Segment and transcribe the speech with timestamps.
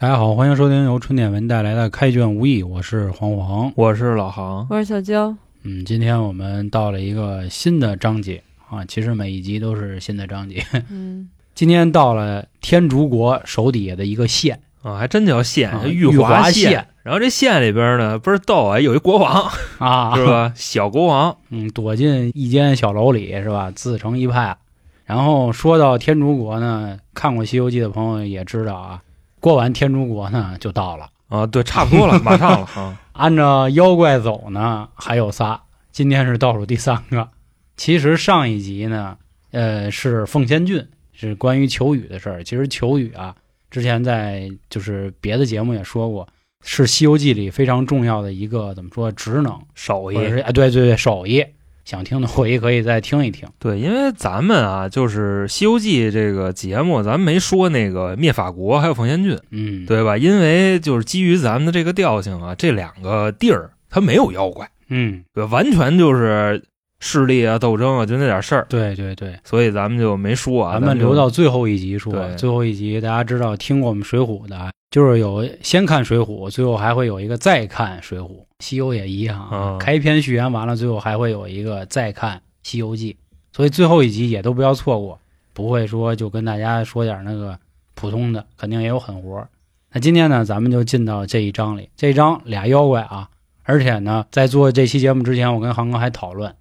[0.00, 3.70] 大家好，欢迎收听由春点文带来的《开卷无益》，我是黄黄。
[3.76, 10.64] 我是老航，我是小娇，嗯，今天我们到了一个新的章节啊，其实每一集都是新的章节。
[10.88, 16.70] 嗯， 今天到了天竺国手底下的一个县，啊，还真叫县，啊玉玉华县。
[16.70, 20.24] 县然后这县里边呢，倍儿逗啊，有一国王 啊，是？
[20.24, 20.50] 吧？
[20.56, 23.70] 小国王，嗯，躲进一间小楼里是吧？
[23.70, 24.56] 自成一派。
[25.04, 29.02] 然后说到天竺国呢，看过《西游记》的朋友也知道啊，
[29.40, 31.10] 过完天竺国呢就到了。
[31.28, 33.00] 啊，对，差不多了， 马上了啊。
[33.12, 35.60] 按照妖怪走呢，还有仨，
[35.92, 37.28] 今天是倒数第三个。
[37.76, 39.16] 其实上一集呢，
[39.52, 42.42] 呃，是凤仙郡，是关于求雨的事儿。
[42.42, 43.34] 其实求雨啊，
[43.70, 46.26] 之前在就是别的节目也说过，
[46.62, 51.46] 是《西游记》里非常重要的一个怎么说职能，手艺或者是哎，对对对，手艺。
[51.84, 53.48] 想听的回可以再听一听。
[53.58, 60.16] 对，因为咱们啊，就是《西游记》这个节目，咱们没说那个灭法国还有凤仙郡，嗯，，对吧？
[60.16, 66.62] 因为就是基于咱们的这个调性啊，这两个地儿它没有妖怪，嗯，对，完全就是
[67.00, 70.74] 势力啊、斗争啊，就那点事儿，对对对，所以咱们就没说啊。
[70.74, 72.12] 咱们留到最后一集说。
[72.36, 78.26] 最后一集大家知道听过我们《水浒》的啊，就是有先看《水浒》，最后还会有一个再看《水浒》。
[78.60, 83.14] 西游也一样开篇序言完了，最后还会有一个再看《西游记》，
[83.56, 85.18] 所以最后一集也都不要错过，
[85.52, 87.58] 不会说就跟大家说点那个
[87.94, 89.46] 普通的，肯定也有狠活。
[89.92, 93.28] 那今天呢，咱们就进到这一章里，这一章俩妖怪啊，
[93.64, 96.54] 而且呢，在做这期节目之前，我跟航哥还讨论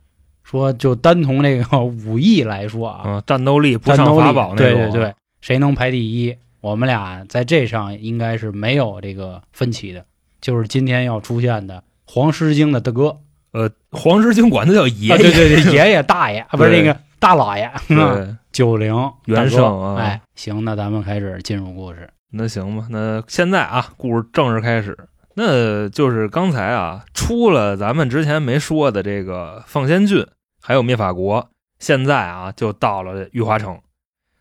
[0.44, 6.36] 说，就单从这个武艺来说啊，嗯，战斗力不上法宝那种啊，对对对，谁能排第一？
[6.62, 10.04] 我们俩在这上应该是没有这个分歧的，
[10.42, 13.20] 就是今天要出现的黄狮精的大哥
[13.52, 22.10] 呃，黄狮精管他叫爷啊，爷，对对对， 爷爷大爷啊， 不是那个大老爷，对，九龄元圣啊哎，行，那咱们开始进入故事。
[22.32, 24.98] 那行吧，那现在啊，故事正式开始。
[25.36, 30.26] 那就是刚才啊，出了咱们之前没说的这个凤仙郡，
[30.62, 33.80] 还有灭法国，现在啊就到了玉华城。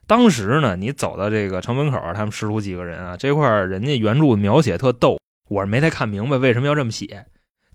[0.07, 5.19] 当时呢，你走到这个城门口，他们师徒几个人啊，这块人家原著描写特逗，
[5.51, 7.27] 我是没太看明白为什么要这么写。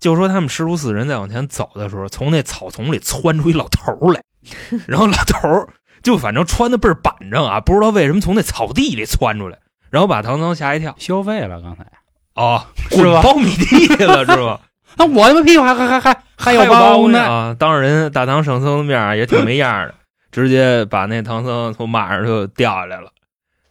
[0.04, 4.22] 就说他们师徒四人在往前走的时候，从那草丛里窜出一老头儿来，
[4.86, 5.68] 然后老头儿
[6.02, 10.94] 就反正穿的倍儿板正啊，不知道为什么从那草地里窜出来，然后把唐僧吓一跳。
[10.98, 11.86] 消费了刚才，
[12.34, 14.60] 哦，是吧滚苞米地了是吧？
[14.98, 17.20] 那 我他妈屁股还还还还还有包包呢？
[17.20, 17.56] 啊！
[17.58, 19.94] 当着人大唐圣僧的面儿也挺没样儿的，
[20.30, 23.10] 直接把那唐僧从马上就掉下来了，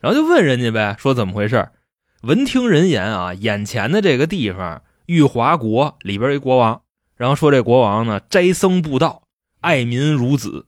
[0.01, 1.71] 然后就问人家呗，说怎么回事儿？
[2.23, 6.81] 闻听人言啊，眼前的这个地方玉华国里边一国王，
[7.15, 9.23] 然后说这国王呢斋僧布道，
[9.61, 10.65] 爱民如子。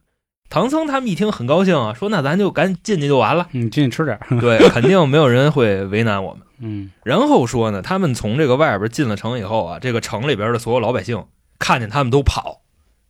[0.47, 4.27] 唐僧他们一听很高兴啊，说那咱就赶紧进去就完了，你，进去吃点儿。
[4.39, 6.43] 对，肯定没有人会为难我们。
[6.59, 11.25] 嗯然后说呢，他们从这个外边进了城以后啊，这个城里边的所有老百姓
[11.59, 12.61] 看见他们都跑，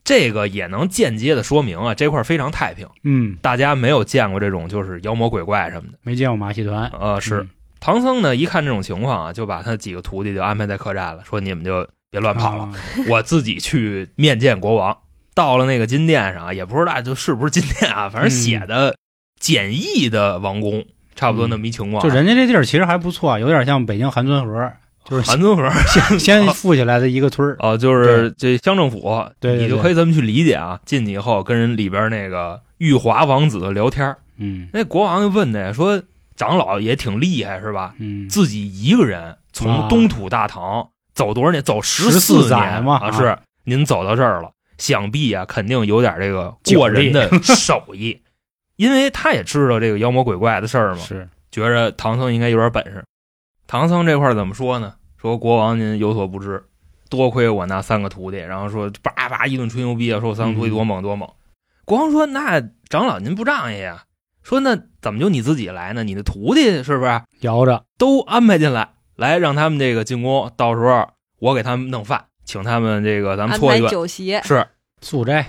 [0.03, 6.00] 这个也能间接的说明啊，这块非常太平，嗯，大家没有见过这种就是妖魔鬼怪什么的。
[6.02, 6.90] 没见过马戏团。
[7.00, 7.50] 呃，是、嗯
[7.85, 12.73] 唐僧呢，一看这种情况啊，就把他几个徒弟就安排在客栈了，说你们就别乱跑了，啊
[13.07, 14.97] 我自己去面见国王。
[15.35, 18.96] 到了那个金殿上啊，也不知道就是不是金殿啊，反正写的
[19.40, 24.72] 简易的王宫，差不多那么一情况啊、就人家这地儿其实还不错，有点像北京韩村河，
[25.07, 27.56] 就是韩村河先 先富起来的一个村儿。
[27.59, 30.79] 啊，就是这乡政府，你就可以这么去理解啊。
[30.85, 36.02] 进去以后，跟人里边那个玉华王子聊天儿嗯那国王就问他说
[36.35, 37.94] ：“长老也挺厉害是吧？
[38.00, 41.63] 嗯，自己一个人从啊东土大唐走多少年？
[41.63, 42.81] 走十14载年啊！
[42.81, 48.22] 嘛啊是您走到这儿了，想必啊，肯定有点这个过人的 手艺，
[48.75, 51.01] 因为他也知道这个妖魔鬼怪的事儿嘛。
[51.01, 53.03] 是觉着唐僧应该有点本事。
[53.66, 54.94] 唐僧这块怎么说呢？
[55.17, 56.66] 说国王您有所不知，
[57.09, 61.29] 多亏我那三个徒弟，然后说叭叭一顿吹牛逼啊，说我三个徒弟多猛多猛。
[61.85, 62.59] 国王说：“那
[62.90, 64.03] 长老您不仗义呀？
[64.46, 66.03] 说那怎么就你自己来呢？
[66.03, 67.84] 你的徒弟是不是摇着。
[67.97, 71.09] 都安排进来，来让他们这个进宫，到时候
[71.40, 73.90] 我给他们弄饭，请他们这个咱们安排搓一顿。
[73.90, 74.68] 酒席，是
[75.02, 75.47] 素斋，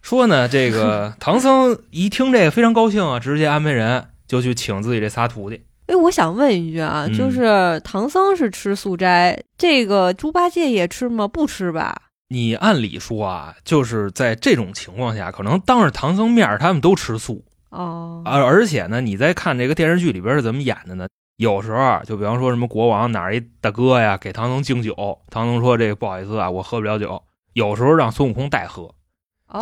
[0.00, 5.62] 说呢，这个 唐僧一听这个非常高兴啊，直接安排人就去请自己这仨徒弟。
[5.86, 11.28] 哎，我想问一句啊，嗯就是唐僧是吃素斋，这个猪八戒也吃吗？
[11.28, 12.02] 不吃吧？
[12.28, 21.08] 你按理说啊，就是在这种情况下，可能当着唐僧面他们都吃素，哦，而而且呢，你在看这个电视剧里边是怎么演的呢？
[21.38, 24.94] 有时候啊就比方说什么国王哪儿一大哥呀给唐僧敬酒，
[25.30, 27.22] 唐僧说这个不好意思啊，我喝不了酒。
[27.54, 28.94] 有时候让孙悟空代喝，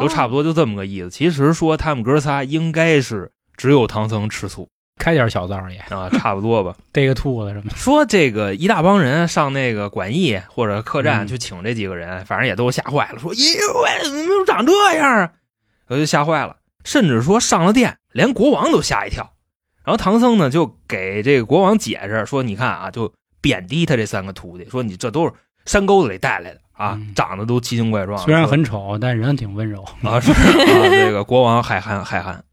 [0.00, 0.42] 就差不多。
[0.42, 1.10] 就这么个意思。
[1.10, 4.68] 其实说他们哥仨应该是只有唐僧吃醋，
[4.98, 6.74] 开点小灶也啊，差不多吧。
[6.92, 7.70] 逮个兔子什么。
[7.74, 15.32] 说这个一大帮人上那个馆驿或者客栈嗯去请这几个人，反正也都吓坏了，说：“咦喂，怎么长这样啊？”
[15.88, 19.32] 我就吓坏了，甚至说上了殿，连国王都吓一跳。
[19.84, 25.32] 然后唐僧呢就给这个国王解释说：“你看啊，就贬低他这三个徒弟，说你这都是
[25.64, 29.82] 山沟子里带来的啊，嗯长得都奇形怪状，虽然很丑，但人挺温柔。
[30.02, 32.44] 啊，是啊，这个国王海涵海涵。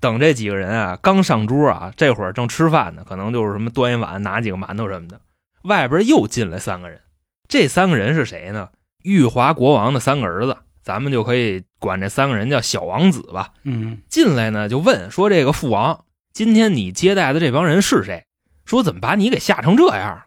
[0.00, 5.20] 等这几个人啊刚上桌啊，这会儿正吃饭呢，可能就是什么端一碗拿几个馒头什么的，
[5.62, 7.00] 外边又进来三个人。
[7.46, 8.70] 这三个人是谁呢？
[9.04, 13.50] 玉华国王的三个儿子，咱们就可以管这三个人叫小王子吧。
[13.64, 18.24] 嗯，进来呢就问说：“这个父王，今天你接待的这帮人是谁？
[18.64, 20.22] 说怎么把你给吓成这样？”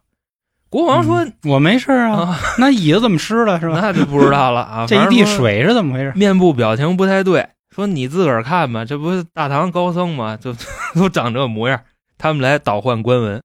[0.69, 3.79] 国王说：“嗯我没事啊，啊，那椅子怎么湿了是吧？
[3.81, 4.85] 那就不知道了啊。
[4.87, 6.11] 这一地水是怎么回事？
[6.15, 10.35] 面部表情不太对，说你自个儿看吧，这不是大唐高僧吗？
[10.35, 10.53] 就
[10.95, 11.81] 都长这模样。
[12.17, 13.41] 他们来倒换官文，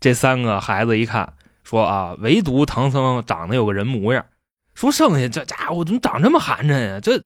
[0.00, 4.24] 这三个孩子一看，说啊，唯独唐僧长得有个人模样，
[4.74, 7.00] 说剩下这家伙怎么长这么寒碜呀？
[7.00, 7.22] 这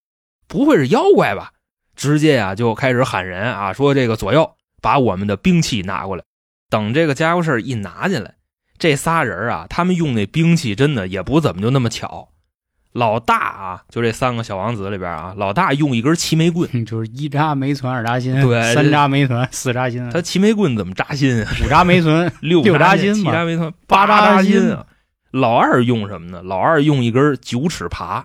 [0.49, 1.53] 不会是妖怪吧？
[1.95, 4.53] 直接啊就开始喊人啊，说这个左右
[4.83, 6.25] 把我们的兵器拿过来。
[6.69, 8.35] 等这个家伙事儿一拿进来，
[8.77, 12.31] 这仨人啊，他们用那兵器真的也不怎么就那么巧。
[12.93, 21.53] 老大啊，就这三个小王子里边啊，老大用一根齐眉棍， 就是一扎没存，二扎心，对三扎没存，四扎心，他齐眉棍怎么扎心啊？
[21.63, 24.85] 五扎没存， 六六扎心，嘛七扎没存，八扎扎心啊！
[25.37, 26.43] 老二用什么呢？
[26.43, 28.25] 老二用一根九尺耙。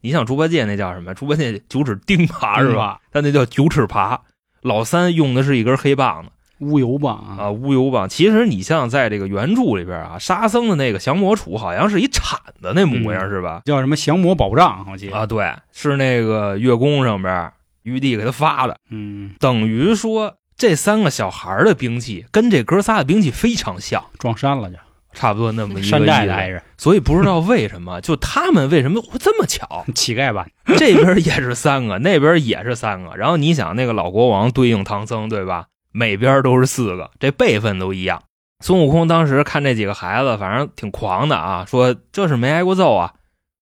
[0.00, 1.14] 你像猪八戒那叫什么？
[1.14, 3.00] 猪八戒九尺钉耙是吧？
[3.12, 4.18] 他那叫九尺耙。
[4.60, 8.08] 老三用的是一根黑棒子乌油棒啊，啊，乌油棒。
[8.08, 13.62] 其实你像在这个原著里边啊，沙僧的那个降魔杵好像是一铲子那模样、嗯是吧？
[13.64, 15.16] 叫什么降魔宝杖，我记得。
[15.16, 17.52] 啊，对，是那个月宫上边
[17.82, 18.76] 玉帝给他发的。
[18.90, 24.76] 嗯，等于说这三个小孩的兵器跟这哥仨的兵器非常像，撞衫了就，
[25.12, 29.84] 差不多那么一个山寨意思的挨着，所以不知道为什么， 就他们为什么会这么巧？
[29.94, 30.46] 乞丐吧。
[30.78, 33.16] 这边也是三个，那边也是三个。
[33.16, 35.66] 然后你想，那个老国王对应唐僧，对吧？
[35.92, 38.22] 每边都是四个，这辈分都一样。
[38.60, 43.12] 孙悟空当时看这几个孩子，反正挺狂的啊，说这是没挨过揍啊，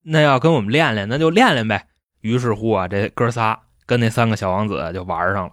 [0.05, 1.87] 那要跟我们练练，那就练练呗。
[2.21, 5.53] 于是乎啊，这哥仨跟那三个小王子就玩上了。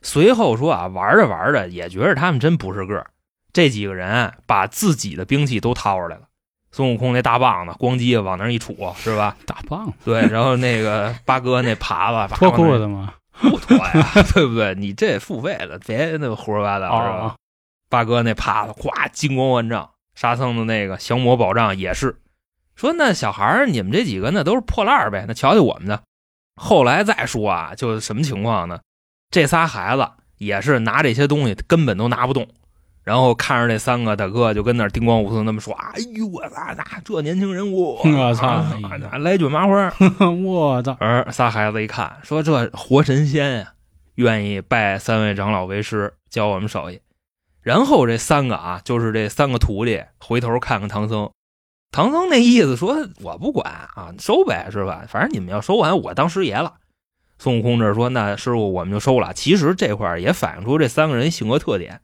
[0.00, 3.06] 随后说啊，玩着玩着也觉着他们真不是个儿，
[3.58, 6.28] 这几个人把自己的兵器都掏出来了。
[6.70, 9.36] 孙悟空那大棒子咣叽往那儿一杵，是吧？
[9.46, 13.14] 大棒子对，然后那个八哥那耙子脱裤子吗？
[13.40, 14.76] 不脱呀， 对不对？
[14.76, 17.16] 你这付费了，别那胡说八道是吧？
[17.16, 17.34] 哦，
[17.90, 22.20] 八哥那耙子咵金光万丈，沙僧的那个降魔宝杖也是。
[22.76, 26.00] 说那小孩儿你们这几个那都是破烂儿呗，那瞧瞧我们的。
[26.54, 28.78] 后来再说啊，就什么情况呢？
[29.32, 32.46] 这仨孩子也是拿这些东西根本都拿不动，
[33.08, 38.62] 然后看着那三个大哥就跟那儿叮咣五四那么说：“哎呦我操，那这年轻人我我操
[39.18, 39.90] 来卷麻花。
[40.44, 40.94] ”我操！
[41.00, 43.72] 而仨孩子一看，说这活神仙呀、
[44.16, 47.00] 愿意拜三位长老为师，教我们手艺。
[47.62, 51.30] 然后这三个啊，就是这三个徒弟，回头看看唐僧。
[51.90, 55.06] 唐僧那意思说：“我不管啊，收呗，是吧？
[55.08, 56.74] 反正你们要收完，我当师爷了。”
[57.40, 62.02] 孙悟空这说：“那师傅，我们就收了。”其实这块也反映出这三个人性格特点。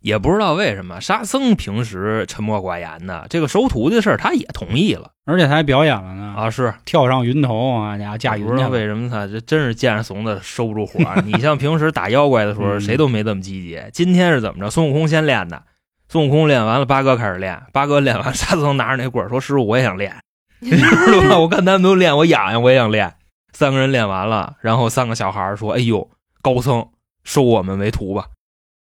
[0.00, 10.98] 也不知道为什么，沙僧平时沉默寡言的，这个收徒弟的事儿他也同意了而且他还表演了呢，啊，是跳上云头啊，家伙驾云不知道为什么他这真是见着怂的收不住火。
[11.24, 13.80] 你像平时打妖怪的时候，嗯谁都没这么积极。
[13.92, 14.70] 今天是怎么着？
[14.70, 15.62] 孙悟空先练的，
[16.08, 20.16] 孙悟空练完了，八哥开始练，八哥练完，沙僧拿着那棍儿说：“师傅，我也想练，
[20.60, 21.38] 你知道吧？
[21.38, 23.14] 我看他们都练，我痒痒，我也想练。”
[23.52, 26.08] 三个人练完了，然后三个小孩儿说：“哎呦，
[26.42, 26.88] 高僧，
[27.22, 28.26] 收我们为徒吧。”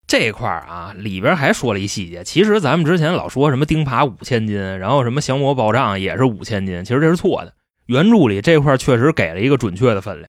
[0.07, 2.23] 这块儿啊，里边还说了一细节。
[2.23, 7.53] 其实咱们之前老说什么钉耙五千斤，然后什么降魔宝杖也是五千斤，其实这是错的。
[7.85, 10.27] 原著里这块确实给了一个准确的分量。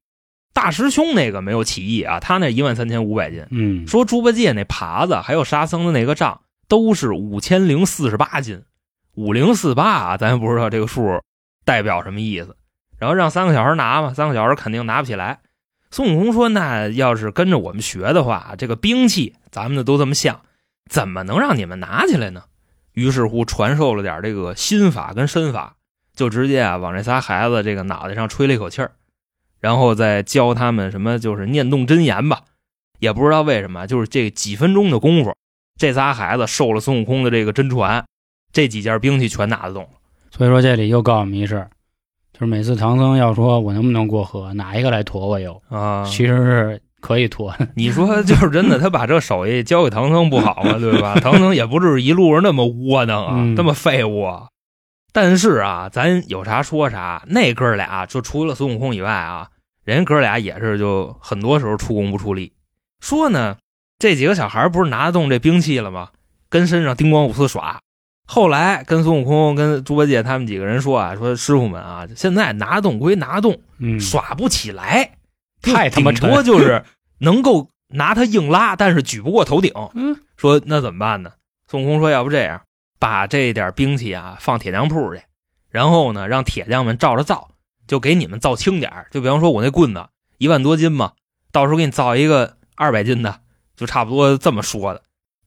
[0.55, 3.45] 大师兄那个没有歧义啊，他那一万三千五百斤。
[3.51, 8.63] 嗯，说猪八戒那耙子还有沙僧的那个杖都是五千零四十八斤，
[9.15, 11.21] 五零四八啊，咱也不知道这个数
[11.65, 12.57] 代表什么意思。
[12.99, 15.41] 然后让三个小孩拿嘛，三个小孩肯定拿不起来。
[15.93, 20.41] 孙悟空说：“那要是跟着我们学的话，这个兵器咱们的都这么像，
[20.91, 22.45] 怎么能让你们拿起来呢？”
[22.95, 25.77] 于是乎传授了点这个心法跟身法，
[26.15, 28.93] 就直接啊往这仨孩子这个脑袋上吹了一口气儿，
[29.61, 32.43] 然后再教他们什么就是念动真言吧。
[32.99, 35.35] 也不知道为什么，就是这几分钟的功夫，
[35.79, 38.05] 这仨孩子受了孙悟空的这个真传，
[38.53, 39.91] 这几件兵器全拿得动了。
[40.31, 41.69] 所以说这里又告诉我们一事，
[42.43, 47.55] 就是每次唐僧要说我能不能过河，哪一个来驮我游，啊，其实是可以驮。
[47.77, 50.73] 你说就是真的，他把这手艺交给唐僧不好吗？
[50.77, 51.15] 对吧？
[51.23, 54.49] 唐僧也不至于一路上那么窝囊啊，嗯那么废物啊。
[55.13, 59.47] 但是啊，咱有啥说啥，那哥俩就除了孙悟空以外啊，
[59.85, 62.53] 人哥俩也是就很多时候出工不出力。
[62.99, 63.57] 说呢，
[64.01, 66.09] 这几个小孩不是拿得动这兵器了吗？
[66.49, 67.79] 跟身上叮咣五四耍。
[68.27, 75.17] 后来跟孙悟空、跟猪八戒他们几个人说啊，说师傅们啊，现在拿动归拿动，嗯，耍不起来，
[75.61, 76.85] 太他妈沉多就是
[77.19, 79.73] 能够拿它硬拉，但是举不过头顶。
[79.95, 81.33] 嗯，说那怎么办呢？
[81.69, 82.63] 孙悟空说，要不这样，
[82.99, 85.23] 把这点兵器啊放铁匠铺去，
[85.69, 87.51] 然后呢让铁匠们照着造，
[87.87, 90.07] 就给你们造轻点儿就比方说我那棍子
[90.39, 91.13] 一万多斤嘛，
[91.51, 93.41] 到时候给你造一个二百斤的，
[93.77, 95.03] 就差不多这么说的。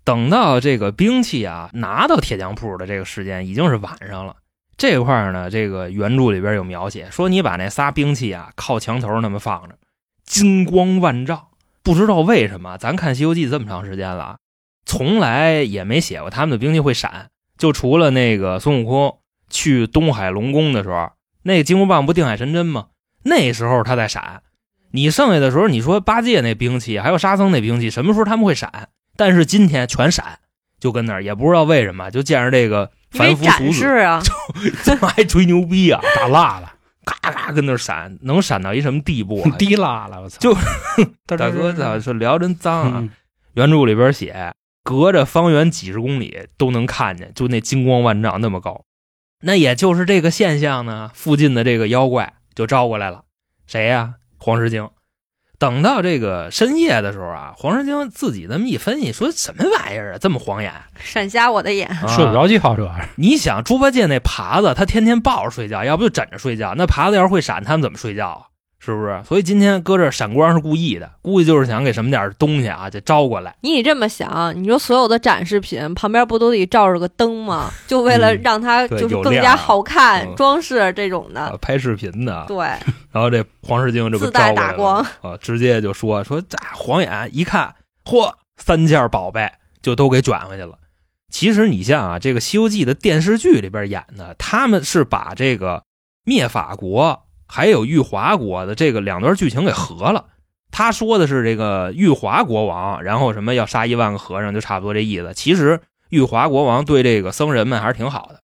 [0.06, 4.38] 等到这个兵器啊拿到铁匠铺的这个时间已经是晚上了。
[4.78, 9.76] 这块呢，这个原著里边有描写，说你把那仨兵器啊靠墙头那么放着，
[10.24, 11.48] 金光万丈。
[11.82, 14.38] 不知道为什么，咱看《西游记》这么长时间了，
[14.86, 17.30] 从来也没写过他们的兵器会闪。
[17.58, 19.20] 就除了那个孙悟空
[19.50, 21.12] 去东海龙宫的时候，
[21.44, 22.88] 那金箍棒不定海神针吗？
[23.24, 24.44] 那时候他在闪。
[24.92, 28.90] 你剩下的时候，你说八戒那兵器，还有沙僧那兵器，什么时候他们会闪？
[29.18, 30.40] 但是今天全闪，
[30.80, 34.22] 就跟那儿，也不知道为什么，就见着这个凡夫俗子，啊，
[34.84, 36.02] 怎么 还吹牛逼啊？
[36.16, 36.74] 打蜡了，
[37.06, 39.52] 咔咔跟那儿闪，能闪到一什么地步啊？
[39.58, 40.38] 滴蜡了，我操！
[40.40, 40.54] 就
[41.26, 42.94] 大大哥，咋说聊真脏啊？
[42.98, 43.10] 嗯
[43.56, 44.54] 原著里边写，
[44.84, 48.84] 隔着方圆几十公里都能看见，就那金光万丈那么高。
[49.44, 53.24] 那也就是这个现象呢，附近的这个妖怪就招过来了，
[53.66, 54.90] 谁呀、黄狮精。
[55.58, 61.88] 等到这个深夜的时候啊，黄狮精自己这么一分析，说什么玩意儿啊，这么晃眼，闪瞎我的眼。
[61.88, 66.74] 啊睡不着觉，这玩意儿你想，猪八戒那耙子，他天天抱着睡觉，要不就枕着睡觉。
[66.76, 68.42] 那耙子要是会闪，他们怎么睡觉啊？
[68.80, 69.22] 是不是？
[69.26, 73.56] 所以今天搁这闪光是故意的，估计就是想给什么点东西啊，就招过来。
[73.62, 77.72] 你得这么想，你说所有的展示品旁边不都得照着个灯吗？
[77.88, 82.58] 就为了嗯让它就是更加好看、嗯装饰这种啊的。，拍视频的，对，
[83.12, 89.52] 然后这黄世京这不自带打光吗啊，直接就说说这晃眼一看，嚯，三件宝贝
[89.82, 90.78] 就都给卷回去了。
[91.32, 95.84] 其实你像啊，这个《西游记》的电视剧里边演的，他们是把这个
[96.24, 97.25] 灭法国
[97.56, 100.26] 还有玉华国的这个两段剧情给合了。
[100.72, 105.34] 他说的是这个玉华国王，然后什么要杀一万个和尚，就差不多这意思。
[105.34, 108.42] 其实玉华国王对这个僧人们还是挺好的。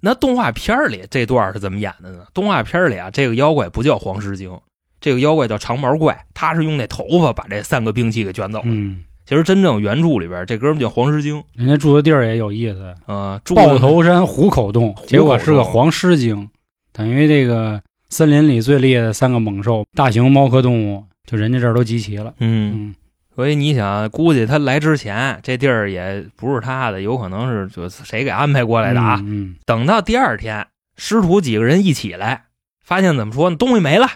[0.00, 2.24] 那动画片里这段是怎么演的呢？
[2.32, 4.58] 动画片里啊，这个妖怪不叫黄狮精，
[5.02, 8.64] 这个妖怪叫长毛怪，他是用那头发把这三个兵器给卷走了。
[8.68, 16.48] 嗯，其实真正原著里边，这哥们叫黄狮精，人家住的地儿也有意思，呃，住的豹头山虎口洞，结果是个黄狮精，
[16.94, 22.34] 等于这个森林里最厉害的三个猛兽，大型猫科动物，就人家这儿都集齐了。
[22.38, 22.94] 嗯，嗯，
[23.36, 29.20] 所以你想，估计他来之前，这地儿也不是他的，有可能是就谁给安排过来的啊。
[29.24, 32.46] 嗯，等到第二天，师徒几个人一起来，
[32.84, 33.56] 发现怎么说呢？
[33.56, 34.08] 东西没了，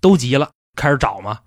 [0.00, 1.40] 都急了，开始找嘛。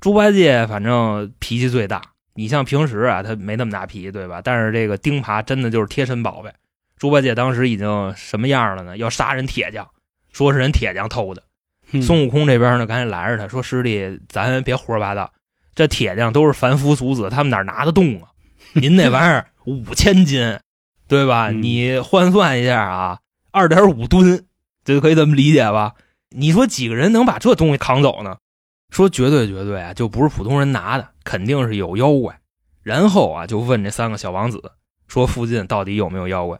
[0.00, 2.00] 猪八戒反正脾气最大，
[2.36, 4.40] 你像平时啊，他没那么大脾气，对吧？
[4.42, 6.50] 但是这个钉耙真的就是贴身宝贝。
[6.96, 8.96] 猪八戒当时已经什么样了呢？
[8.96, 9.86] 要杀人铁匠，
[10.32, 11.42] 说是人铁匠偷的。
[11.92, 15.32] 嗯孙悟空这边呢，赶紧拦着他说：“师弟，咱别胡说八道，
[15.74, 18.28] 这铁匠都是凡夫俗子，他们哪拿得动啊？
[18.74, 20.58] 您那玩意儿 五千斤，
[21.08, 21.50] 对吧？
[21.50, 23.18] 嗯你换算一下啊，
[23.50, 24.46] 二点五吨，
[24.84, 25.94] 这就可以这么理解吧？
[26.30, 28.36] 你说几个人能把这东西扛走呢？
[28.90, 32.38] 说绝对绝对啊，就不是普通人拿的，肯定是有妖怪。
[32.82, 34.72] 然后啊，就问这三个小王子
[35.06, 36.58] 说附近到底有没有妖怪？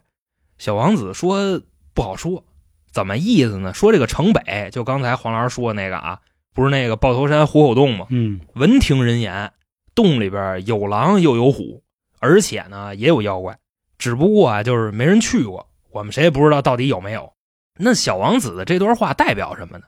[0.58, 1.60] 小王子说
[1.94, 2.44] 不好说，
[2.92, 3.72] 怎么意思呢？
[3.74, 6.18] 说这个城北，就刚才黄老师说的那个啊，
[6.54, 8.06] 不是那个豹头山虎口洞吗？
[8.10, 9.52] 嗯闻听人言，
[9.94, 11.82] 洞里边有狼又有虎，
[12.18, 13.58] 而且呢也有妖怪，
[13.98, 17.32] 只不过啊就是没人去过，我们谁也不知道到底有没有。
[17.78, 19.84] 那小王子的这段话代表什么呢？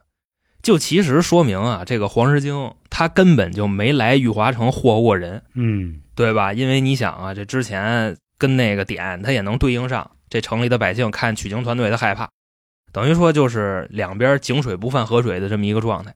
[0.62, 6.52] 就其实说明啊，这个黄石精他根本就没来玉华城霍霍过人，嗯对吧？
[6.52, 12.30] 因为你想啊，这之前跟那个点他也能对应上，这城里的百姓看取经团队他害怕，
[12.92, 16.14] 等于说就是两边井水不犯河水的这么一个状态。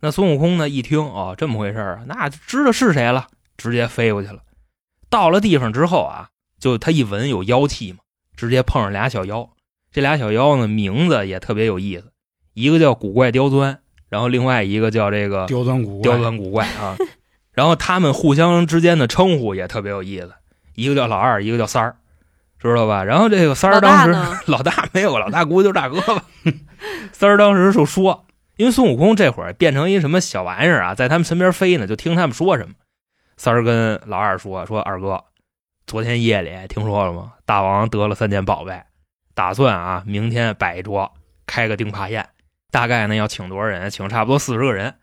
[0.00, 4.40] 那孙悟空呢，一听哦这么回事儿，那知道是谁了，直接飞过去了。
[5.10, 6.28] 到了地方之后啊，
[6.60, 7.98] 就他一闻有妖气嘛，
[8.36, 9.50] 直接碰上俩小妖。
[9.90, 12.12] 这俩小妖呢，名字也特别有意思，
[12.52, 16.96] 一个叫古怪刁钻，然后另外一个叫这个刁钻古怪刁钻古怪啊。
[17.52, 20.32] 然后他们互相之间的称呼也特别有意思，
[20.74, 21.96] 一个叫老二，一个叫三儿，
[22.60, 23.04] 知道吧？
[23.04, 24.40] 然后这个三儿当时大？
[24.46, 26.24] 老大没有，老大估计就是大哥吧。
[27.12, 32.74] 三儿当时就说，因为孙悟空这会儿变成一什么小玩意儿啊，在他们身边飞呢，就听他们说什么。
[33.36, 35.22] 三儿跟老二说：“说二哥，
[35.86, 37.34] 昨天夜里听说了吗？
[37.46, 38.82] 大王得了三件宝贝，
[39.34, 41.12] 打算啊，明天摆一桌，
[41.46, 42.28] 开个钉耙宴，
[42.72, 43.88] 大概呢要请多少人？
[43.90, 44.96] 请差不多四十个人。”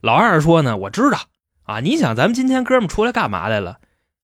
[0.00, 1.18] 老二说呢：“我知道
[1.64, 3.78] 啊，你想咱们今天哥们出来干嘛来了？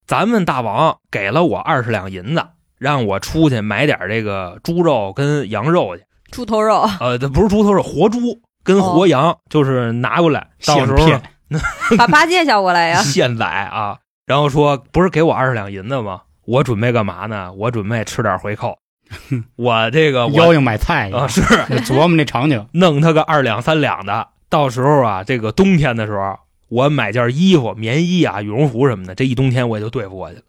[0.07, 2.47] 咱们大王给了我二十两银子，
[2.83, 6.03] 让我出去买点这个猪肉跟羊肉去。
[6.31, 8.19] 猪头肉，呃，这不是猪头肉，活猪
[8.65, 11.23] 跟活羊，就是拿过来，到时候现
[11.97, 13.03] 把八戒叫过来呀！
[13.03, 13.99] 现宰啊。
[14.27, 16.23] 然后说不是给我二十两银子吗？
[16.47, 17.53] 我准备干嘛呢？
[17.53, 18.77] 我准备吃点回扣。
[19.57, 21.43] 我这个我妖精买菜去啊是
[21.81, 26.39] 琢磨那场景，弄他个二两三两的，到时候啊，这个冬天的时候，
[26.71, 30.43] 我买件衣服、棉衣啊、羽绒服什么的，这一冬天我也就对付过去了。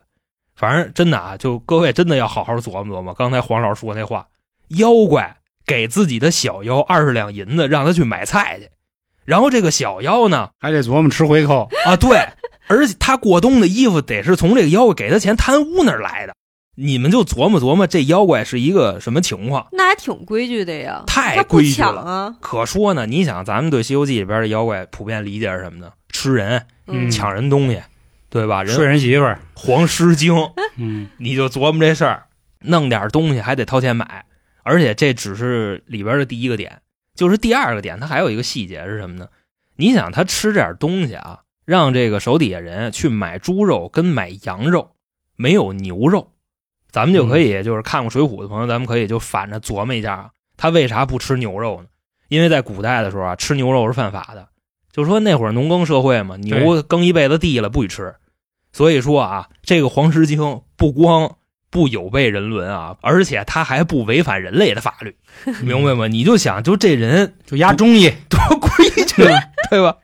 [0.56, 4.28] 反正真的啊，就各位真的要好好琢磨琢磨刚才黄老师说那话，
[4.70, 8.70] 妖怪给自己的小妖二十两银子，让他去买菜去，
[9.26, 11.70] 然后这个小妖呢，还得琢磨吃回扣。
[11.86, 12.18] 啊对，
[12.68, 16.36] 而且他过冬的衣服得是从这个妖怪给他钱贪污那儿来的，
[16.76, 19.68] 你们就琢磨琢磨这妖怪是一个什么情况。
[19.72, 22.02] 那还挺规矩的呀，太规矩了。
[22.02, 25.92] 啊，可说呢，你想，咱们对《西游记》里边的妖怪普遍理解是什么呢？
[26.10, 27.10] 吃人、嗯。
[27.10, 27.82] 抢人东西，
[28.34, 28.66] 对吧？
[28.66, 30.34] 睡人人媳妇儿，黄狮精，
[30.78, 32.26] 嗯，你就琢磨这事儿，
[32.62, 34.26] 弄点东西还得掏钱买，
[34.64, 36.82] 而且这只是里边的第一个点，
[37.14, 39.28] 就是第二个点，它还有一个细节是什么呢？
[39.76, 44.96] 你想他吃这点东西啊，让这个手底下人去买猪肉跟买羊肉，
[45.36, 46.32] 没有牛肉，
[46.90, 51.88] 咱们就可以就是看过《水浒》的朋友，咱们可以就反着琢磨一下啊，他为啥不吃牛肉呢？
[52.30, 54.48] 因为在古代的时候啊，吃牛肉是犯法的，
[54.92, 58.16] 就说那会儿农耕社会嘛，牛耕一辈子地了不许吃，
[58.74, 61.38] 所以说啊，这个黄狮精不光
[61.70, 65.16] 不有悖人伦啊，而且他还不违反人类的法律，
[65.64, 66.08] 明白吗？
[66.08, 68.70] 你就想，就这人就压中医， 多规
[69.06, 69.24] 矩，
[69.70, 69.96] 对吧？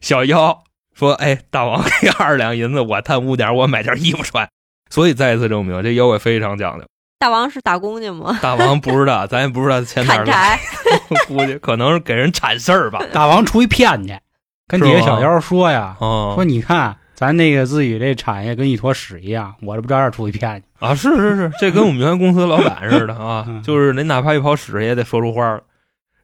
[0.00, 0.62] 小妖
[0.94, 4.48] 说：“哎，大王给二十两银子，我贪污点，我买件衣服穿。”
[4.90, 6.84] 所以再一次证明，这妖怪非常讲究。
[7.18, 8.38] 大王是打工去吗？
[8.42, 10.60] 大王不知道，咱也不知道他钱哪儿砍来，柴，
[11.26, 13.02] 估计可能是给人铲事儿吧。
[13.12, 14.16] 大王出去骗去，
[14.68, 20.66] 跟几个小妖说呀，哦说你看咱那个自己这产业跟一坨屎一样，我这不照样出去骗去？
[20.84, 25.62] 啊，是是是，这跟我们原来公司老板似的啊 嗯，就是你哪怕一泡屎也得说出花儿。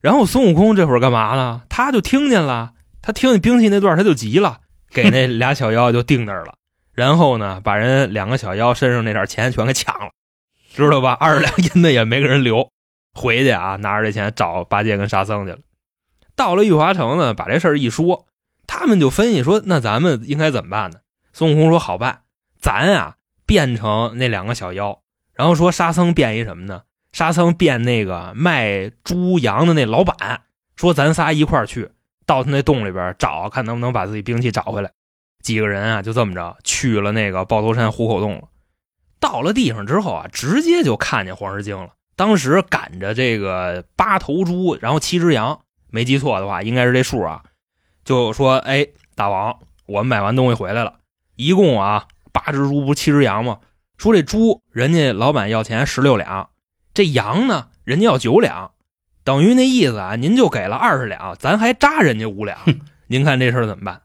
[0.01, 1.63] 然后孙悟空这会儿干嘛呢？
[1.69, 2.73] 他就听见了，
[3.03, 4.59] 他听见兵器那段他就急了，
[4.91, 6.55] 给那俩小妖就定那儿了。
[6.93, 10.11] 然后呢，把人两个小妖身上那点钱全给抢了，
[10.75, 11.13] 知道吧？
[11.13, 12.69] 二十两银子也没给人留，
[13.15, 15.59] 回去啊，拿着这钱找八戒跟沙僧去了。
[16.35, 18.27] 到了玉华城呢，把这事儿一说，
[18.73, 21.01] 他们就分析说，那咱们应该怎么办呢？
[21.33, 22.21] 孙悟空说：“好办，
[22.61, 25.01] 咱啊变成那两个小妖，
[25.35, 26.83] 然后说沙僧变一什么呢？
[27.11, 30.43] 沙僧变那个卖猪羊的那老板，
[30.77, 31.91] 说咱仨一块儿去
[32.25, 34.93] 到他那洞里边找，看能不能把自己兵器找回来。
[35.43, 38.45] 几个人啊，就这么着去了那个豹头山虎口洞了。
[39.19, 41.91] 到了地方之后啊，直接就看见黄狮精了。
[42.15, 45.59] 当时赶着这个八头猪，然后七只羊，
[45.91, 47.43] 没记错的话，应该是这数啊。
[48.05, 50.95] 就说：“哎，大王，我们买完东西回来了，
[51.37, 53.59] 一共啊八只猪，不是七只羊吗？
[53.97, 56.51] 说这猪人家老板要钱十六两，
[56.95, 58.73] 这羊呢人家要九两，
[59.25, 62.59] 等于那意思啊，您就给了二十两，咱还扎人家五两，
[63.09, 64.03] 您看这事儿怎么办？”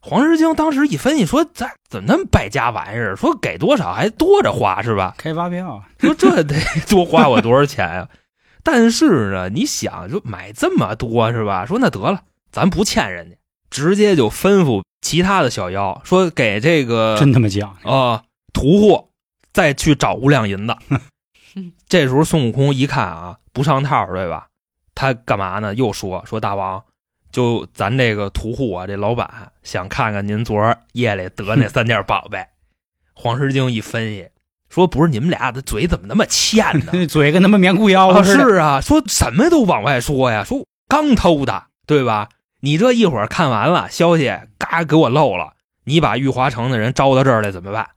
[0.00, 3.16] 黄狮精当时一分析说：“咱怎么那么败家玩意儿？
[3.16, 5.16] 说给多少还多着花是吧？
[5.18, 6.54] 开发票，说这得
[6.88, 8.08] 多花我多少钱呀、
[8.62, 11.66] 但是呢，你想，就买这么多是吧？
[11.66, 12.22] 说那得了，
[12.56, 13.36] 咱不欠人家，
[13.68, 17.90] 直接就吩咐其他的小妖说给这个真他妈讲究。
[17.90, 18.22] 啊
[18.54, 19.10] 屠户
[19.52, 20.74] 再去找五两银子。
[21.86, 24.46] 这时候孙悟空一看啊，不上套，对吧？
[24.94, 25.74] 他干嘛呢？
[25.74, 26.82] 又说说大王，
[27.30, 32.46] 就咱这个屠户啊，这老板想看看您昨儿夜里得那三件宝贝。
[33.12, 34.30] 黄狮精一分析，
[34.70, 37.04] 说不是你们俩的嘴怎么那么欠呢？
[37.06, 38.44] 嘴跟他妈棉裤腰啊，似的。
[38.44, 42.30] 是啊，说什么都往外说呀，说刚偷的，对吧？
[42.60, 47.90] 你这一会儿看完了消息，嘎给我漏了，你把玉华城的人招到这儿来怎么办？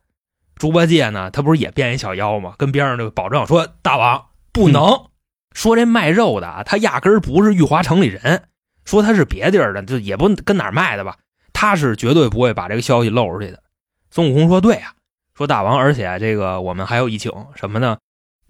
[0.55, 2.53] 猪八戒呢，他不是也变一小妖吗？
[2.57, 5.05] 跟边上这个保证说，大王不能、
[5.53, 8.43] 说这卖肉的啊，他压根儿不是玉华城里人，
[8.83, 11.17] 说他是别地儿的，就也不跟哪儿卖的吧，
[11.53, 13.63] 他是绝对不会把这个消息漏出去的。
[14.11, 14.93] 孙悟空说，对啊，
[15.33, 17.97] 说大王，而且这个我们还有一请什么呢？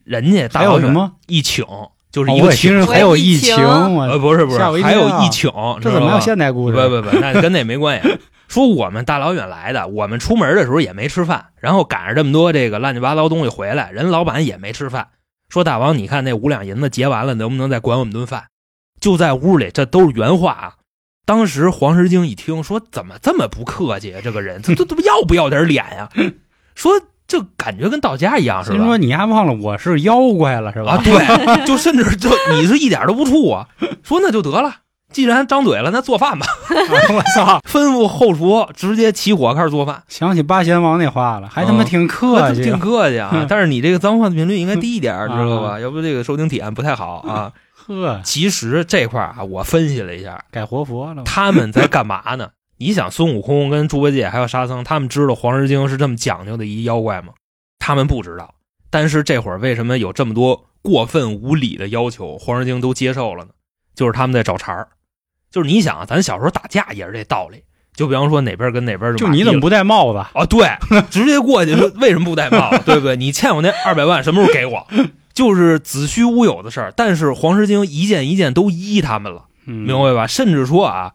[0.03, 1.17] 人家大王还有什么？
[1.27, 1.63] 一请
[2.11, 6.75] 就是哦一个请，我也听着还有疫情，呃，不是不是还有疫情，这怎么还有现现代故不事？
[6.75, 8.17] 不不不，那跟那没关系。
[8.47, 15.09] 说我们大老远来的，我们出门的时候也没吃饭，然后赶上这么多这个乱七八糟东西回来，人老板也没吃饭。
[15.49, 18.45] 说大王，你看那五两银子结完了，能不能再管我们顿饭？
[18.99, 20.73] 就在屋里，这都是原话啊。
[21.25, 24.21] 当时黄石经一听，说怎么这么不客气啊？
[24.23, 26.09] 这个人，这这这不要不要点脸呀？
[26.73, 28.75] 说就感觉跟到家一样，是吧？
[28.75, 30.93] 心说你还忘了我是妖怪了是吧？
[30.93, 31.13] 啊，对，
[31.65, 33.67] 就甚至就你是一点都不怵啊。
[34.03, 34.73] 说那就得了，
[35.13, 36.45] 既然张嘴了，那做饭吧。
[36.69, 37.61] 我操！
[37.69, 43.45] 吩咐后厨直接起火开始做饭，想起八贤王那话了，还他妈嗯挺客气，挺客气啊嗯。
[43.49, 45.79] 但是你这个脏话的频率应该低一点知道吧？
[45.79, 47.51] 要不这个收听体验不太好啊。
[47.87, 51.23] 呵，其实这块儿啊，我分析了一下，改活佛了。
[51.25, 52.49] 他们在干嘛呢？
[52.81, 57.33] 你想，孙悟空跟猪八戒还有沙僧，他们知道黄石精是这么讲究的一妖怪吗？
[57.77, 58.55] 他们不知道。
[58.89, 63.51] 但是这会儿为什么有这么多过分无理的要求，黄石精都接受了呢？
[63.95, 64.87] 就是他们在找茬儿。
[65.51, 67.61] 就是你想，咱小时候打架也是这道理。
[67.93, 70.19] 就比方说哪边跟哪边就你怎么不戴帽子？
[70.19, 70.45] 啊？
[70.45, 70.69] 对，
[71.09, 72.81] 直接过去说为什么不戴帽子？
[72.85, 73.17] 对不对？
[73.17, 74.87] 你欠我那二百万什么时候给我？
[75.33, 76.93] 就是子虚乌有的事儿。
[76.95, 79.47] 但是黄石精一件一件都依他们了。
[79.65, 80.27] 明明白吧？
[80.27, 81.11] 甚至说啊，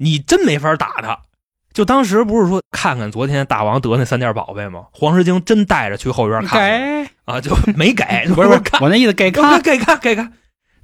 [0.00, 1.18] 你真没法打他。
[1.72, 4.86] 就当时不是说看看昨天大王得那三件宝贝吗？
[4.90, 10.32] 黄石精真带着去后院看改啊，就没给， 不是不是看，我那意思给给看给看给看，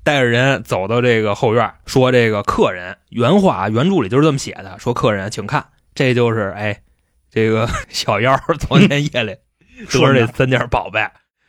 [0.05, 6.81] 带着人走到这个后院，说这个客人原话原著里就是这么写的，说客人请看，这就是哎
[7.29, 9.35] 这个 小妖昨天夜里
[9.91, 11.05] 得这三件宝贝，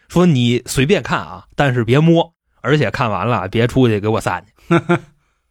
[0.10, 4.74] 说你随便看啊，但是别摸，而且看完了别出去给我散去。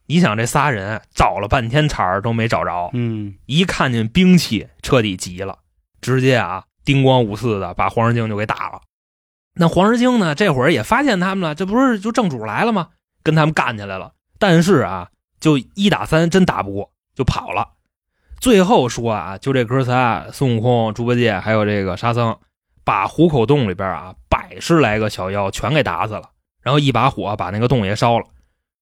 [0.07, 5.59] 你想这仨人找了半天茬儿都没找着，嗯，一看见兵器，彻底急了，
[6.01, 8.81] 直接啊叮咣五四的把黄石精就给打了。
[9.55, 12.89] 那黄石精呢，这会儿也发现他们了，这不是就正主来了吗？
[13.23, 14.13] 跟他们干起来了。
[14.39, 15.09] 但是啊，
[15.41, 17.71] 就一打三真打不过，就跑了。
[18.39, 22.37] 最后说啊，就这哥仨，孙悟空、猪八戒还有这个沙僧，
[22.85, 26.31] 把虎口洞里边啊百十来个小妖全给打死了，
[26.63, 28.27] 然后一把火把那个洞也烧了，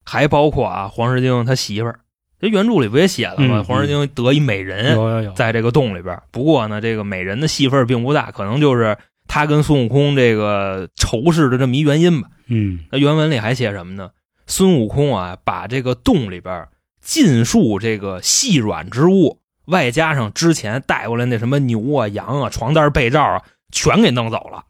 [0.05, 2.01] 还包括啊黄石精他媳妇儿。
[2.41, 3.61] 这原著里不也写了吗？
[3.61, 6.21] 嗯黄石精得一美人，有有有，在这个洞里边。
[6.31, 12.29] 不过呢，这个美人的戏份并不大，可能就是他跟孙悟空这个仇视的这么一原因吧。
[12.47, 14.11] 嗯那原文里还写什么呢？
[14.47, 16.69] 孙悟空啊，把这个洞里边
[17.01, 24.65] 尽数这个细软之物，外加上之前带过来那什么牛啊、羊啊、床单、被罩啊，全给弄走了。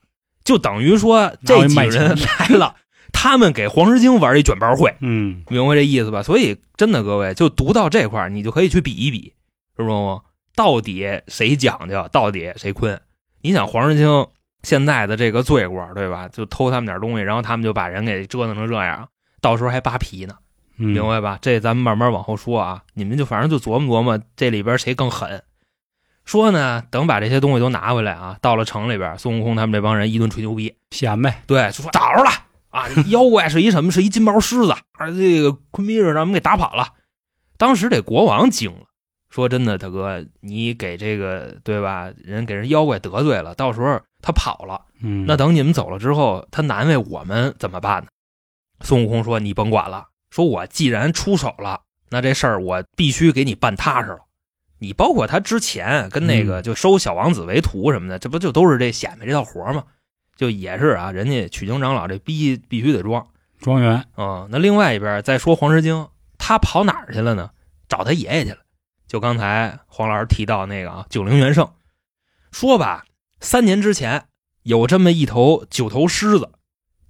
[0.44, 2.76] 就等于说这几人来了，
[3.14, 4.94] 他们给黄石精玩一卷包会。
[5.00, 6.22] 嗯，明白这意思吧？
[6.22, 9.32] 所以真的，各位就读到这块儿，你就可以去比一比，
[9.78, 10.20] 知道吗？
[10.54, 13.00] 到底谁讲究，到底谁坤？
[13.40, 14.26] 你想黄石精
[14.62, 16.28] 现在的这个罪过，对吧？
[16.28, 19.08] 就偷他们点东西，然后他们就把人给折腾成这样，
[19.40, 20.34] 到时候还扒皮呢，
[20.76, 21.38] 明明白吧？
[21.40, 25.42] 这咱们慢慢往后说啊，你们就反正就琢磨琢磨这里边谁更狠。
[26.24, 32.30] 说呢，等把这些东西都拿回来啊，到了城里边，孙悟空他们这帮人一顿吹牛逼，显摆，对，就说找着了
[32.74, 33.92] 啊，妖怪是一什么？
[33.92, 36.88] 是一金毛狮子，而这个昆明人让我们给打跑了。
[37.56, 38.86] 当时这国王惊了，
[39.30, 42.10] 说：“真的，大哥，你给这个对吧？
[42.24, 48.08] 人给人妖怪得罪了，到时候他跑了，嗯，那等你们走了之后，他难为我们怎么办呢？”
[48.82, 54.18] 孙悟空说：“你甭管了，说我既然出手了，那这事儿我必须给你办踏实了。
[54.80, 59.84] 你包括他之前跟那个就收小王子为徒什么的，这不就都是这显摆这套活吗？
[60.36, 63.26] 就也是啊，人家取经长老这逼必须得装。
[63.60, 67.50] 庄园，嗯，那另外一边再说黄石精，他跑哪儿去了呢？
[67.88, 68.58] 找他爷爷去了。
[69.06, 71.70] 就刚才黄老师提到那个啊，九灵元圣，
[72.50, 73.04] 说吧，
[73.40, 74.24] 三年之前
[74.64, 76.50] 有这么一头九头狮子，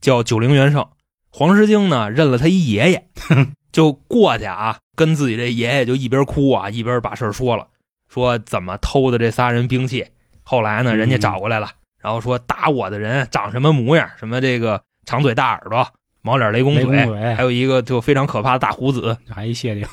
[0.00, 0.88] 叫九灵元圣。
[1.30, 3.08] 黄石精呢认了他一爷爷，
[3.72, 7.68] 就过去啊，跟自己这爷爷就一边哭啊，一边把事儿说了，
[8.08, 10.08] 说怎么偷的这仨人兵器。
[10.42, 11.70] 后来呢，人家找过来了，
[12.04, 15.88] 然后说打我的人长什么模样，什么这个长嘴大耳朵，
[16.20, 19.16] 毛脸雷公雷公嘴，嘴还有一个就非常可怕的大胡子。
[19.30, 19.88] 还一谢顶，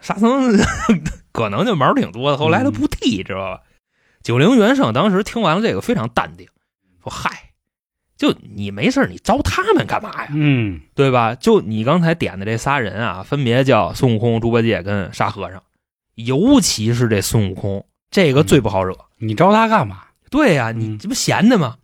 [0.00, 0.54] 沙僧
[1.32, 3.62] 可能就毛挺多的，后来他不剃，知道吧？
[4.22, 6.46] 九灵元圣当时听完了这个非常淡定，
[7.02, 7.52] 说：“嗨，
[8.18, 10.28] 就你没事你招他们干嘛呀？
[10.34, 11.34] 嗯，对吧？
[11.34, 15.62] 就你刚才点的这仨人啊，分别叫孙悟空、猪八戒跟沙和尚，
[16.16, 18.94] 尤其是这孙悟空，这个最不好惹。
[19.16, 20.02] 你招他干嘛？
[20.30, 21.76] 对呀、你嗯这不闲的吗？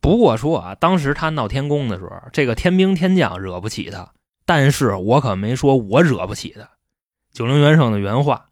[0.00, 4.12] 不过说啊，当时他闹天宫的时候，这个天兵天将惹不起他，
[4.46, 6.68] 但是我可没说我惹不起他。
[7.32, 8.46] 九灵元圣的原话，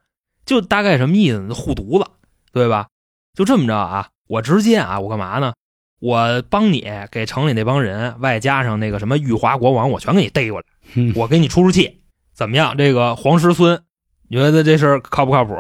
[0.45, 1.55] 就大概什么意思呢？
[1.55, 2.11] 护犊子，
[2.53, 2.89] 对吧？
[3.35, 5.55] 就这么着啊，我直接啊，我干嘛呢？
[5.99, 12.03] 我帮你给城里那帮人，外加上那个什么玉华国王，我全给你逮过来，嗯我给你出出气，
[12.35, 12.77] 怎么样？
[12.77, 13.83] 这个黄石孙，
[14.29, 15.55] 你觉得这事儿靠不靠谱？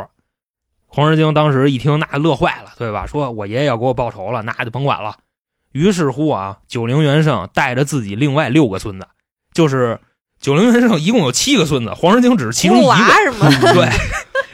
[0.96, 3.06] 黄石精当时一听，那乐坏了，对吧？
[3.06, 5.18] 说我爷爷要给我报仇了，那就甭管了。
[5.72, 9.06] 于是乎啊，九灵元圣带着自己另外六个孙子，
[9.52, 10.00] 就是
[10.40, 13.74] 九灵元圣一共有七个孙子，黄石精只是其中一个？
[13.74, 13.90] 对，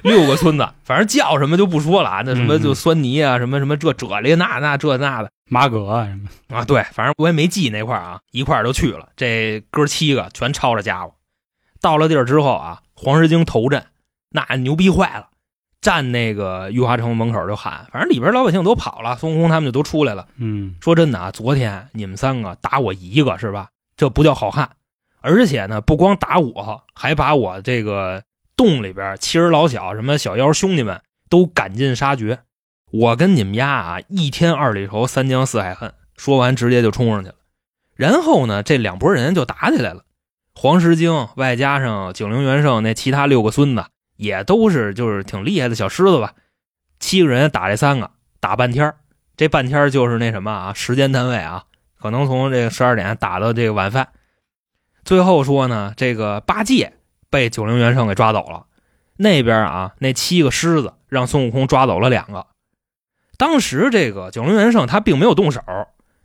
[0.02, 6.16] 六个孙子，反正叫什么就不说了啊，那什么嗯就酸泥啊，什么什么这啫喱那那这那的马葛啊什
[6.48, 11.14] 么，啊，对，反正我也没记那块儿啊，一块儿就去了，这哥七个全抄着家伙。
[11.80, 13.84] 到了地儿之后啊，黄石精头阵，
[14.30, 15.28] 那牛逼坏了，
[15.82, 20.28] 站那个玉华城门口就喊，反正里边老百姓都跑了，孙悟空他们就都出来了。
[20.36, 23.68] 嗯说真的啊，昨天你们三个打我一个是吧？
[23.96, 24.70] 这不叫好汉，
[25.20, 28.22] 而且呢，不光打我，还把我这个
[28.56, 32.38] 洞里边妻儿老小、什么小妖兄弟们都赶尽杀绝。
[32.92, 35.92] 我跟你们丫啊，一天二里仇，三江四海恨。
[36.16, 37.34] 说完，直接就冲上去了。
[37.96, 40.04] 然后呢，这两拨人就打起来了。
[40.54, 43.86] 黄石精外加上九灵元圣那其他六个孙子，
[44.22, 46.34] 也都是就是挺厉害的小狮子吧。
[47.00, 48.96] 七个人打这三个，打半天儿
[49.36, 51.64] 这半天儿就是那什么啊，时间单位啊，
[52.00, 54.08] 可能从这个十二点打到这个晚饭。
[55.04, 56.92] 最后说呢，这个八戒
[57.28, 58.66] 被九灵元圣给抓走了，
[59.16, 62.46] 那边啊那七个狮子让孙悟空抓走了两个。
[63.36, 65.60] 当时这个九灵元圣他并没有动手，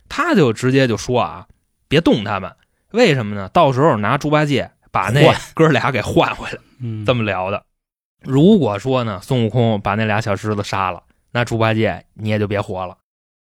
[0.08, 1.46] 他就直接就说啊，
[1.88, 2.54] 别动他们，
[2.92, 3.48] 为什么呢？
[3.48, 6.58] 到时候拿猪八戒把那哥俩给换回来。
[6.80, 7.64] 嗯，这么聊的。
[8.22, 11.02] 如果说呢，孙悟空把那俩小狮子杀了，
[11.32, 12.96] 那猪八戒你也就别活了。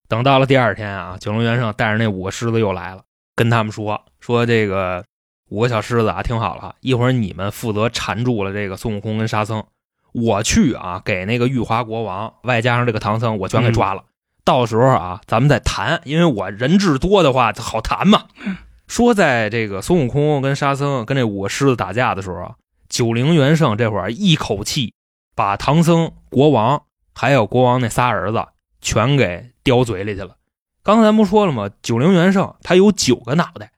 [0.09, 3.03] 等到了第二天啊，九龙元圣带着那五个狮子又来了，
[3.35, 5.05] 跟他们说说这个
[5.49, 9.65] 五个小狮子啊，听好了，一会儿你们负责缠住了这个孙悟空跟沙僧，
[10.13, 14.05] 我去啊给那个玉华国王外加上这个唐僧，我全给抓了。
[14.45, 18.25] 到时候啊，咱们再谈，因为我人质多的话好谈嘛。
[18.87, 22.55] 说在这个孙悟空跟沙僧跟这五个狮子打架的时候啊，
[22.93, 24.93] 九灵元圣这会儿一口气
[25.35, 26.83] 把唐僧、国王
[27.15, 28.45] 还有国王那仨儿子
[28.83, 30.37] 全给叼嘴里去了。
[30.83, 31.71] 刚才咱不说了吗？
[31.83, 33.73] 九灵元圣他有九个脑袋，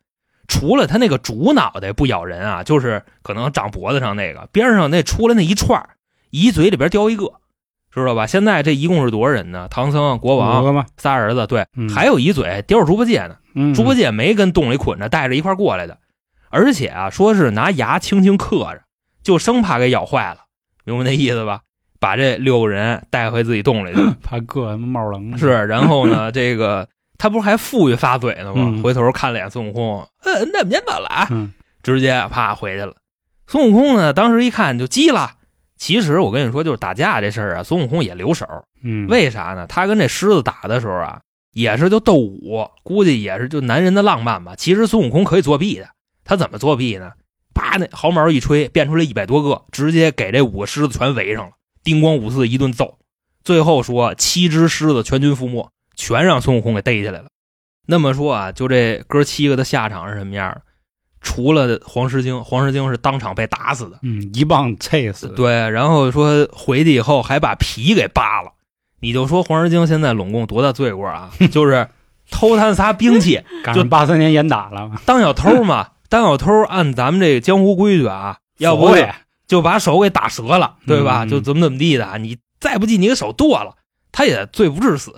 [0.49, 5.91] 除了他那个主脑袋不咬人啊，就是可能长脖子上那个边上那出来那一串儿，
[6.31, 7.35] 一嘴里边叼一个，
[7.93, 8.27] 知道吧？
[8.27, 9.69] 现在这一共是多少人呢？
[9.71, 10.87] 唐僧、国王？
[10.97, 13.37] 仨儿子，对，嗯还有一嘴叼着猪八戒呢。
[13.55, 15.99] 嗯，猪八戒没跟洞里捆着，带着一块过来的，
[16.51, 18.83] 而且啊，说是拿牙轻轻刻着，
[19.25, 20.43] 就生怕给咬坏了，
[20.85, 21.63] 明白那意思吧？
[21.99, 24.01] 把这六个人带回自己洞里去。
[24.23, 28.67] 怕硌冒冷是，然后呢， 这个他不是还富裕发嘴呢吗？
[28.67, 31.27] 嗯回头看脸孙悟空，嗯，那您怎么了？
[31.31, 32.95] 嗯直接啪回去了。
[33.47, 35.33] 孙悟空呢，当时一看就急了。
[35.77, 38.47] 其实我跟你说，就是打架这事儿啊，孙悟空也留手。
[38.83, 39.67] 嗯，为啥呢？
[39.67, 41.21] 他跟这狮子打的时候啊，
[41.53, 44.55] 也是就斗武，估计也是就男人的浪漫吧。
[44.57, 45.89] 其实孙悟空可以作弊的，
[46.25, 47.13] 他怎么作弊呢？
[47.55, 52.99] 啪，那毫毛一吹，变出来一百多个，直接给这五个狮子全围上了，叮咣五四一顿揍。
[53.45, 57.27] 最后说七只狮子全军覆没，全让孙悟空给逮起来了。
[57.87, 60.63] 那么说啊，就这哥七个的下场是什么样的？
[61.21, 63.99] 除了黄狮精，黄狮精是当场被打死的。
[64.03, 68.53] 嗯一棒脆死，，对，然后说回去以后还把皮给扒了，
[69.01, 71.31] 你就说黄狮精现在拢共多大罪过啊？
[71.51, 71.89] 就是
[72.31, 78.95] 偷他仨兵器， 赶上八三年严打了，当小偷嘛，当小偷按咱们这个江湖规矩啊，要不
[79.49, 81.25] 就把手给打折了，对吧？
[81.25, 83.75] 嗯就怎么怎么地的，你再不济你给手剁了，
[84.13, 85.13] 他也罪不至死，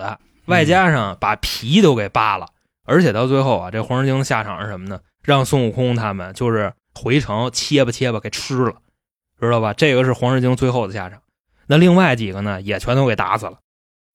[0.46, 2.46] 外加上把皮都给扒了，
[2.86, 5.00] 而且到最后啊，这黄石精的下场是什么呢？
[5.22, 8.76] 让孙悟空他们就是回城切吧切吧给吃了，
[9.38, 9.74] 知道吧？
[9.74, 11.18] 这个是黄石精最后的下场。
[11.66, 13.58] 那另外几个呢，也全都给打死了。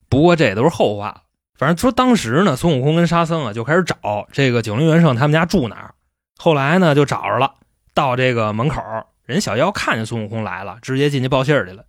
[0.09, 1.21] 不过这也都是后话了。
[1.59, 5.93] 反正说当时呢，孙悟空跟沙僧啊就开始找这个九灵元圣他们家住哪儿。
[6.43, 7.53] 后来呢就找着了，
[7.93, 8.81] 到这个门口，
[9.27, 11.85] 人小妖看见孙悟空来了，直接进去报信儿去了。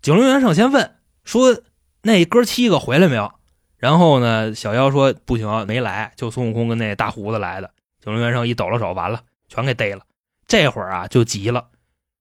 [0.00, 1.60] 九龙元圣先问说
[2.00, 3.30] ：“那哥七个回来没有？”
[3.76, 7.70] 然后呢，小妖说：“不行，没来，就孙悟空跟那大胡子来的。”
[8.02, 10.04] 九龙元圣一抖了手，完了，全给逮了。
[10.48, 11.66] 这会儿啊就急了。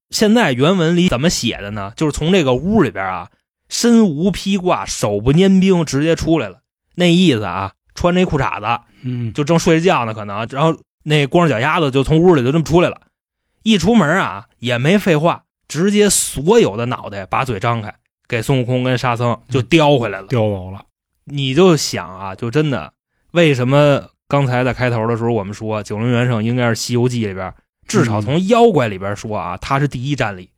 [0.10, 1.94] 现在原文里怎么写的呢？
[1.96, 3.30] 就是从这个屋里边啊，
[3.70, 6.60] 身无披挂，手不拈兵，直接出来了。
[6.96, 13.00] 那意思啊，穿这裤衩子，嗯，就正睡着觉呢，可能，然后那光着脚丫子就从屋里就这么出来了。
[13.62, 17.94] 一出门啊，也没废话，直接所有的脑袋把嘴张开，
[18.28, 20.28] 给孙悟空跟沙僧就叼回来了。
[20.28, 20.86] 叼走了，
[21.26, 22.94] 你就想啊，就真的，
[23.32, 27.54] 为什么刚才在开头的时候我们说九龙元圣应该是《西游记》里边，
[27.88, 30.50] 至少从妖怪里边说啊，他是第一战力，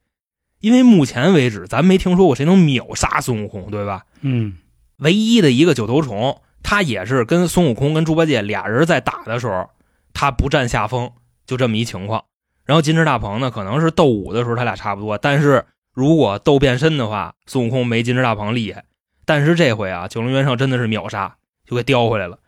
[0.61, 4.03] 因为目前为止咱没听说过谁能秒杀孙悟空，对吧？
[4.21, 4.57] 嗯
[4.97, 9.69] 唯一的一个九头虫，他也是跟孙悟空跟猪八戒俩人在打的时候，
[10.19, 11.11] 他不占下风，
[11.45, 12.25] 就这么一情况。
[12.65, 18.83] 然后金翅大鹏呢，可能是斗武的时候他俩差不多，但是如果斗变身的话，孙悟空没金翅大鹏厉害。
[19.25, 21.35] 但是这回啊，九龙元圣真的是秒杀，
[21.67, 22.39] 就给叼回来了，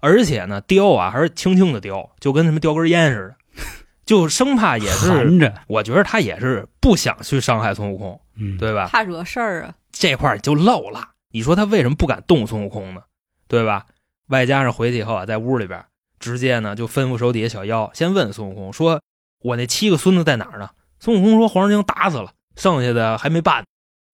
[0.00, 3.62] 而且呢，叼啊还是轻轻的叼，就跟什么叼根烟似的，
[4.06, 8.88] 就生怕也是，含着，我觉得他也是不想去伤害孙悟空，嗯，对吧？
[8.88, 9.74] 怕惹事儿啊。
[9.92, 11.10] 这块儿就漏了。
[11.30, 13.02] 你说他为什么不敢动孙悟空呢？
[13.48, 13.84] 对吧？
[14.28, 15.84] 外加上回去以后啊，在屋里边
[16.18, 19.00] 直接呢就吩咐手底下小妖先问孙悟空说
[19.42, 23.64] ：“我那七个孙子在哪儿呢？”孙悟空说：“黄蛇精打死了，剩下的还没办。”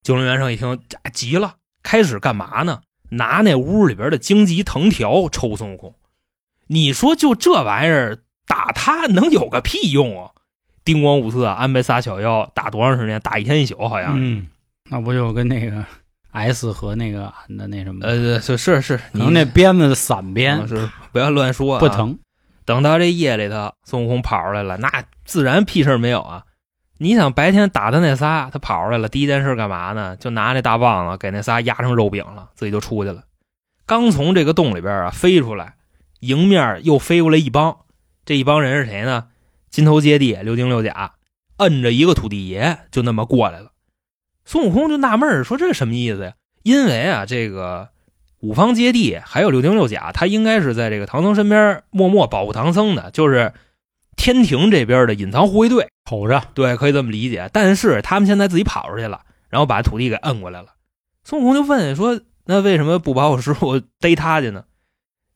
[0.03, 0.81] 九龙元圣一听
[1.13, 2.83] 急了，开始干嘛呢？
[3.11, 5.95] 拿那屋里边的荆棘藤条抽孙悟空。
[6.67, 10.33] 你说就这玩意儿打他能有个屁用啊？
[10.85, 13.21] 叮咣五四啊，安排仨小妖打多长时间？
[13.21, 14.15] 打一天一宿好像。
[14.17, 14.49] 嗯，
[14.91, 15.85] 那不就跟那个
[16.35, 20.67] S 和那个俺的那什么，呃，是是是，可能那鞭子散鞭
[21.13, 21.89] 不要乱说、啊，不。
[21.89, 22.19] 疼，
[22.65, 26.43] 等到这夜里头，孙悟空跑出来了，那自然屁事儿没有啊。
[26.99, 30.17] 你想白天打他那仨，他跑出来了，第一件事干嘛呢？
[30.17, 33.23] 就拿那大棒子给那仨压成肉饼了，自己就出去了。
[33.87, 35.77] 刚从这个洞里边啊飞出来，
[36.19, 37.77] 迎面又飞过来一帮，
[38.25, 39.27] 这一帮人是谁呢？
[39.71, 41.15] 金头接地，六丁六甲，
[41.59, 43.71] 摁着一个土地爷，就那么过来了。
[44.45, 47.89] 孙悟空就纳闷儿说：“这是什么意思呀？”因为啊，这个
[48.41, 53.53] 五方揭谛还有六丁六甲，他应该是在这个唐僧身边默默保护唐僧的，就是
[54.17, 55.89] 天庭这边的隐藏护卫队。
[56.09, 57.49] 瞅着，对，可以这么理解。
[57.53, 60.69] 但是他们现在自己跑出去了，然后把土地给摁过来了。
[61.25, 64.65] 孙悟空就问说：“那为什么不把我师傅逮他去呢？”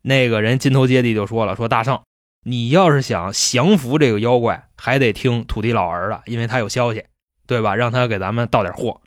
[0.03, 2.03] 那个人金头接地就说了：“说大圣，
[2.45, 7.05] 你要是想降服这个妖怪，还得听土地老儿的，因为他有消息，
[7.49, 7.75] 对吧？
[7.75, 9.01] 让他给咱们倒点货。”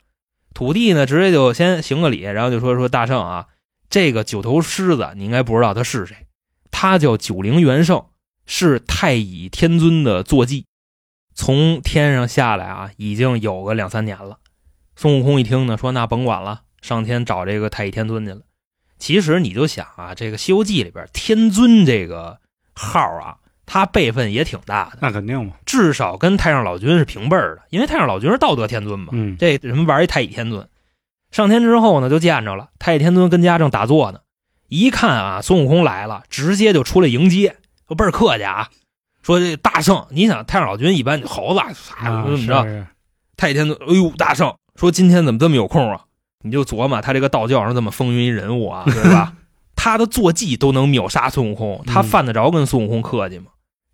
[0.52, 3.46] 土地呢，直接就先行个礼，然后就说：“说大圣啊，
[3.88, 6.26] 这个九头狮子你应该不知道他是谁，
[6.70, 8.04] 他叫九灵元圣，
[8.44, 10.66] 是太乙天尊的坐骑。”
[11.34, 14.40] 从天上下来啊，已经有个两三年了。
[14.96, 18.42] 孙悟空一听呢，说：“那甭管了，上天找这个太乙天尊去了。”
[18.98, 22.38] 其实你就想啊，这个《西游记》里边天尊这个
[22.74, 29.08] 号啊，他辈分也挺大的，那肯定嘛，至少跟太上老君是平辈儿的，因为太上老君是道德天尊嘛。
[29.12, 30.68] 嗯，这什么玩一太乙天尊，
[31.30, 34.20] 上天之后呢，就见着了太乙天尊跟家正打坐呢，
[34.68, 38.68] 一看啊，孙悟空来了，直接就出来迎接，说倍儿客气啊。
[39.22, 41.72] 说这大圣，你想太上老君一般猴子啊
[42.24, 42.64] 怎么着？
[42.64, 42.86] 是
[43.36, 46.00] 太乙天尊，哎呦，大圣说今天怎么这么有空啊？
[46.44, 49.32] 你就琢磨他这个道教上这么风云人物啊，对吧？
[49.84, 53.46] 他的坐骑都能秒杀孙悟空，他犯得着跟孙悟空客气吗？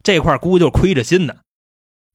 [0.03, 1.38] 这块儿估计就是亏着心的。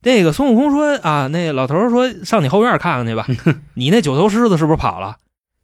[0.03, 3.25] 那个孙悟空说啊，那老头说上你后院看看去吧，
[3.73, 5.17] 你那九头狮子是不是跑了？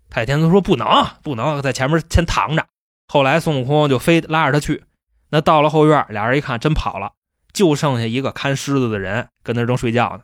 [0.10, 0.88] 太天尊说不能，
[1.22, 2.66] 不能在前面先躺着。
[3.08, 4.86] 后来孙悟空就非拉着他去，
[5.30, 7.12] 那到了后院，俩人一看真跑了。
[7.54, 10.24] 就剩下一个看狮子的人跟那儿正睡觉呢，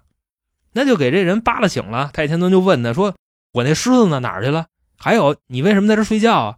[0.73, 2.09] 那就给这人扒拉醒了。
[2.13, 3.13] 太天尊就问他说
[3.53, 4.19] ：“我那狮子呢？
[4.21, 4.65] 哪儿去了？
[4.97, 6.55] 还有你为什么在这睡觉啊？”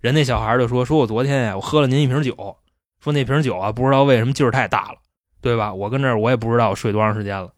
[0.00, 2.56] 人那小孩就说：“说我昨天呀，我喝了您一瓶酒，
[3.02, 4.98] 说那瓶酒啊，不知道为什么劲儿太大了，
[5.40, 5.74] 对吧？
[5.74, 7.50] 我跟这儿我也不知道我睡多长时间了。”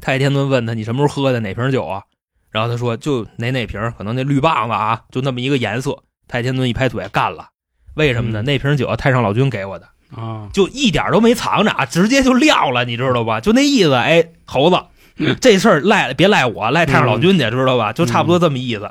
[0.00, 1.40] 太天尊问他：“你什么时候喝的？
[1.40, 2.02] 哪瓶酒啊？”
[2.50, 7.48] 然后他说：“就哪哪瓶，可能那绿棒子啊，就那么一个颜色。”太天尊一拍腿，干了。
[7.94, 8.42] 为什么呢？
[8.42, 9.88] 嗯那瓶酒太上老君给我的。
[10.16, 13.40] 啊，就一点都没藏着啊，直接就撂了，你知道吧？
[13.40, 17.92] 就那意思，哎，猴子，这事儿赖别赖我，赖太上老君去，知道吧？
[17.92, 18.90] 就差不多这么意思。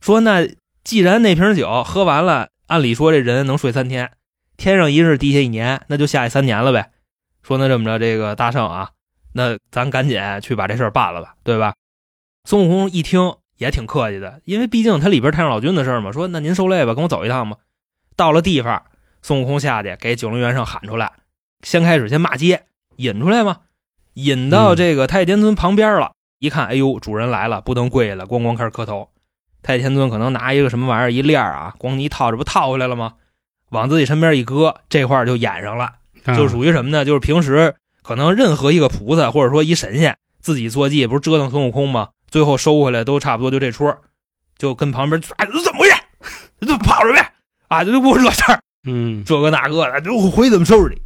[0.00, 0.46] 说那
[0.84, 4.12] 既然那瓶酒喝完了，按理说这人能睡三天，
[4.56, 6.90] 天上一日，地下一年，那就下去三年了呗。
[7.42, 8.90] 说那这么着，这个大圣啊，
[9.34, 11.74] 那咱赶紧去把这事儿办了吧，对吧？
[12.44, 16.12] 孙悟空一听也挺客气的，因为毕竟他里边太上老君的事儿嘛。
[16.12, 17.58] 说那您受累吧，跟我走一趟吧。
[18.16, 18.84] 到了地方。
[19.24, 21.12] 孙悟空下去给九龙元圣喊出来，
[21.62, 22.64] 先开始先骂街，
[22.96, 23.58] 引出来嘛，
[24.14, 26.10] 引到这个太乙天尊旁边了。
[26.40, 29.11] 一看，哎呦，主人来了，不能跪下了，咣咣开始磕头。
[29.62, 33.14] 太乙天尊可能拿一个什么玩意儿一链啊，咣你一套，这不套回来了吗？
[33.70, 35.92] 往自己身边一搁，这块就演上了，
[36.36, 37.04] 就属于什么呢？
[37.04, 42.08] 就是平时可能任何一个菩萨或者说一神仙自己坐骑，不是折腾孙悟空吗？
[42.28, 43.94] 最后收回来都差不多就这出，
[44.58, 45.94] 就跟旁边哎怎么回事？
[46.60, 47.22] 怎么跑出去
[47.68, 47.84] 啊？
[47.84, 48.60] 就给我惹事儿。
[48.84, 51.00] 嗯，这个那个的，就回怎么收拾你？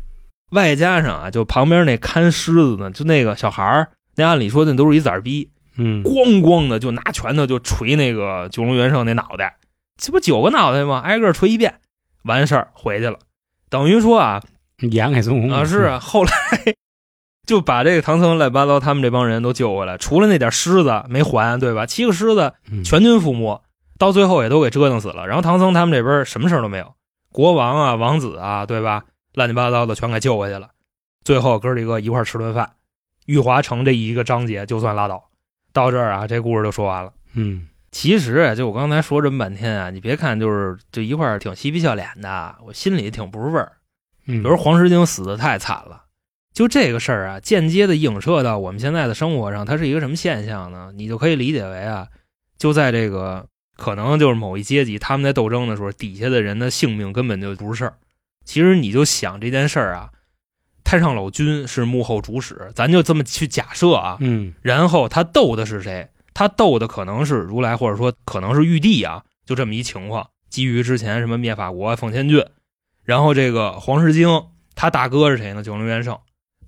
[0.51, 9.57] 外加上啊，就旁边那看狮子呢，就那个小孩儿，那按理说那都是一崽儿逼，嗯，咣咣的就拿拳头就捶那个九龙元圣那脑袋，
[9.97, 11.01] 这不九个脑袋吗？
[11.01, 11.81] 挨个捶一遍，
[12.25, 13.19] 完事儿回去了。
[13.69, 14.43] 等于说啊
[14.91, 16.31] 演给孙悟空啊是啊， 后来
[17.47, 21.87] 就把这个唐僧乱七八糟他们这帮人都救回来，除了那点狮子没还，对吧？
[21.87, 23.63] 七个狮子嗯全军覆没，
[23.99, 25.27] 到最后也都给折腾死了。
[25.27, 26.95] 然后唐僧他们这边什么事儿都没有。
[27.31, 29.05] 国王啊，王子啊，对吧？
[29.35, 30.71] 乱七八糟的全给救回去了。
[31.23, 32.73] 最后哥几个一块吃顿饭，
[33.27, 35.26] 玉华城这一个章节就算拉倒。
[35.77, 37.13] 到这儿啊，这故事就说完了。
[37.35, 43.73] 嗯其实啊，就我刚才说这么半天啊，你别看就是就一块儿挺嬉皮笑脸的，我心里挺不是味儿。
[44.27, 46.05] 嗯，比如黄石精死的太惨了，
[46.55, 50.93] 就这个事儿啊，间接的映射到我们现在的生活上，它是一个什么现象呢？
[50.95, 52.09] 你就可以理解为啊，
[52.59, 53.47] 就在这个
[53.77, 57.95] 可能就是某一阶级他们在斗争的时候，底下的人的性命根本就不是事儿。
[58.45, 60.11] 其实你就想这件事儿啊，
[60.87, 64.19] 太上老君是幕后主使，咱就这么去假设啊。
[64.21, 66.09] 嗯然后他斗的是谁？
[66.33, 70.31] 他斗的可能是如来，或者说可能是玉帝啊，就这么一情况。
[70.49, 72.47] 基于之前什么灭法国、奉天郡，
[73.03, 74.45] 然后这个黄世经，
[74.77, 75.63] 他大哥是谁呢？
[75.65, 76.17] 九龙元圣。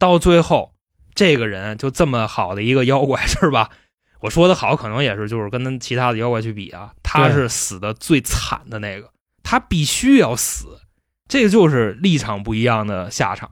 [0.01, 0.75] 到最后，
[1.15, 3.71] 这个人就这么好的一个妖怪是吧？
[4.21, 9.11] 我说的好，可能也是就是跟其他的妖怪去比啊，他是死的最惨的那个，
[9.45, 10.81] 他必须要死，
[11.29, 13.49] 这个就是立场不一样的下场。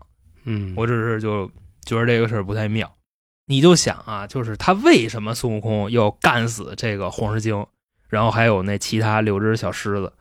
[0.47, 1.47] 嗯，我只是就
[1.85, 2.91] 觉得这个事儿不太妙。
[3.49, 7.67] 你就想啊，就是他为什么孙悟空要干死这个黄狮精，
[8.09, 10.13] 然后还有那其他六只小狮子？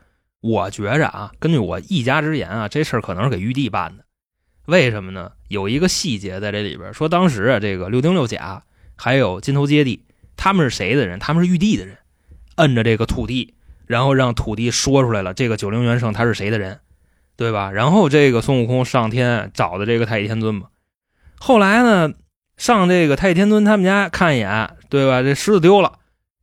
[0.42, 4.06] 我觉着啊，根据我一家之言啊，这事儿可能是给玉帝办的。
[4.66, 5.32] 为什么呢？
[5.48, 8.64] 有一个细节在这里边，说当时啊，这个六丁六甲
[8.96, 10.04] 还有金头接地，
[10.38, 11.18] 他们是谁的人？
[11.18, 11.98] 他们是玉帝的人，
[12.58, 13.56] 摁着这个土地，
[13.88, 16.80] 然后让土地说出来了，这个九灵元圣他是谁的人，
[17.38, 17.72] 对吧？
[17.72, 20.68] 然后这个孙悟空上天找的这个太乙天尊嘛，
[21.38, 22.14] 后来呢，
[22.58, 25.22] 上这个太乙天尊他们家看一眼，对吧？
[25.22, 25.94] 这狮子丢了，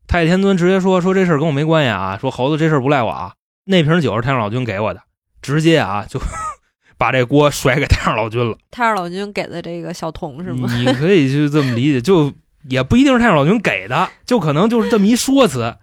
[0.06, 3.34] 太乙天尊直接说说这事儿跟我没关系啊，说猴子这事儿不赖我啊，
[3.64, 5.00] 那瓶酒是太上老君给我的，
[5.40, 6.20] 直接啊就
[6.98, 8.56] 把这锅甩给太上老君了。
[8.70, 10.68] 太上老君给的这个小童是吗？
[10.76, 12.32] 你可以就这么理解，就
[12.68, 15.76] 也不一定是太上老君给的，就可能就是这么一说辞，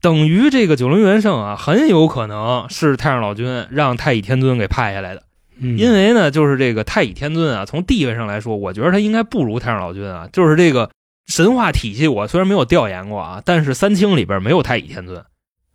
[0.00, 5.22] 等于这个九龙元圣啊，很有可能是太上老君让太乙天尊给派下来的。
[5.62, 10.26] 嗯因为呢，就是这个太乙天尊啊，从地位上来说，我觉得他应该不如太上老君啊。
[10.32, 10.90] 就是这个
[11.26, 15.22] 神话体系，我虽然没有调研过啊，但是三清里边没有太乙天尊，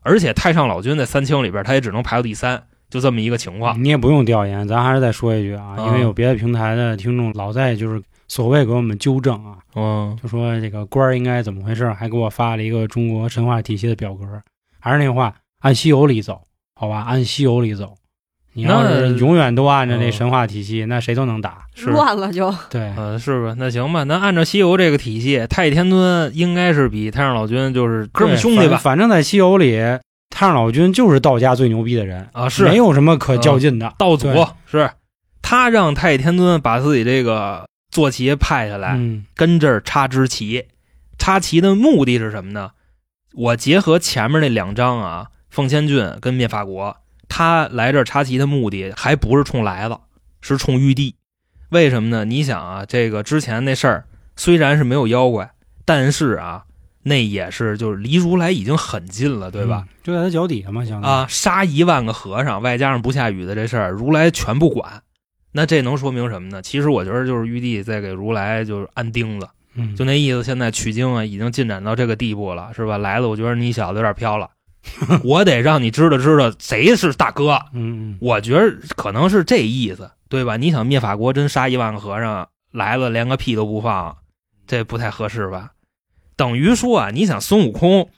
[0.01, 3.83] 而且太上老君在三清里边他也只能排到第三，就这么一个情况。
[3.83, 14.25] 你也不用调研，咱还是再说一句啊，啊因为有别的平台的听众老在就是所谓给我们纠正啊，嗯就说这个官儿应该怎么回事，还给我发了一个中国神话体系的表格。
[14.79, 16.41] 还是那话，按西游里走，
[16.75, 17.95] 好吧，按西游里走。
[18.57, 21.65] 你要是永远都按照这嗯神话体系，那谁都能打。
[21.73, 23.53] 是乱了就对，呃，是吧？
[23.57, 28.77] 那行吧，那按照西游这个体系，太乙天尊应该是比太上老君就是哥们兄弟吧？
[28.77, 29.77] 反反正在西游里，
[30.29, 33.93] 太上老君就是道家最牛逼的人啊，是没有什么可较劲的。
[33.97, 34.29] 道祖
[34.65, 34.89] 是
[35.41, 40.65] 他让太乙天尊把自己这个坐骑派下来，嗯跟这儿插支旗。
[41.17, 42.71] 插旗的目的是什么呢？
[43.33, 46.97] 我结合前面那两章啊，奉先郡跟灭法国，
[47.29, 50.01] 他来这儿插旗的目的还不是冲来了，
[50.41, 51.15] 是冲玉帝。
[51.69, 52.25] 为什么呢？
[52.25, 55.51] 你想啊，这个之前那事儿虽然是没有妖怪，
[55.85, 56.65] 但是啊，
[57.03, 59.85] 那也是就是离如来已经很近了，对吧？？
[59.87, 65.01] 嗯就在他脚底下嘛，相当于啊，杀一万个和尚，外加上不下雨的这事儿，如来全不管。
[65.57, 66.61] 那这能说明什么呢？
[66.61, 70.43] 其实我觉得就是玉帝在给如来就是安钉子，嗯，就那意思。
[70.43, 72.97] 现在取经啊，已经进展到这个地步了，是吧？
[72.97, 74.49] 来了，我觉得你小子有点飘了，
[75.23, 77.53] 我得让你知道知道谁是大哥。
[77.71, 80.57] 嗯嗯我觉得可能是这意思，对吧？
[80.57, 84.17] 你想灭法国真杀一万个和尚来了，连个屁都不放，
[84.67, 85.71] 这不太合适吧？
[86.35, 88.09] 等于说啊，你想孙悟空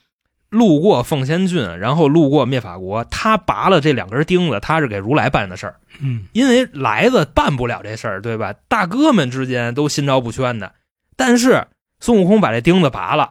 [0.49, 8.53] 路过奉先郡，然后路过灭法国，他拔了这两根钉子，他是给如来办的事儿，嗯因为来子办不了这事儿，对吧？
[8.67, 10.73] 大哥们之间都心照不宣的，
[11.15, 11.67] 但是
[11.99, 13.29] 孙悟空把这钉子拔了，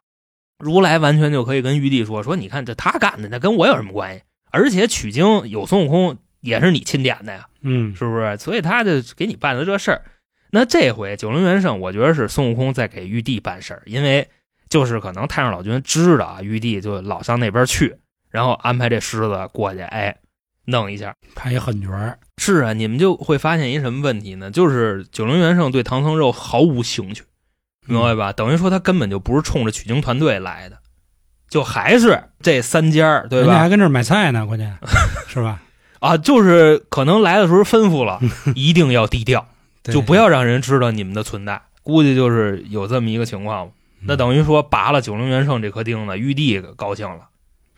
[0.59, 4.23] 如来完全就可以跟玉帝说说，你看这他干的，那跟我有什么关系？
[4.51, 8.37] 而且取经有孙悟空也是你钦点的呀，嗯是不是？
[8.37, 10.03] 所以他就给你办了这事儿。
[10.51, 14.29] 那这回九龙元圣，我觉得是孙悟空在给玉帝办事儿，因为
[14.77, 17.97] 就是可能太上老君知道啊，玉帝就老上那边去，
[18.31, 20.15] 然后安排这狮子过去，哎，
[20.67, 21.15] 弄一下。
[21.35, 22.19] 拍一狠角儿。
[22.37, 24.51] 是啊，你们就会发现一什么问题呢？
[24.51, 27.23] 就是九龙元圣对唐僧肉毫无兴趣，
[27.87, 28.35] 明白吧？
[28.35, 30.77] 等于说他根本就不是冲着取经团队来的，
[31.49, 33.47] 就还是这三家儿，对吧？
[33.47, 34.77] 人家还跟这儿买菜呢，关键
[35.29, 35.63] 是吧？
[36.01, 38.21] 啊，就是可能来的时候吩咐了，
[38.55, 39.49] 一定要低调。
[39.85, 41.63] 就不要让人知道你们的存在。
[41.85, 43.71] 估计就是有这么一个情况。
[44.07, 47.29] 那等于说拔了九龙元圣这颗钉子，玉帝高兴了，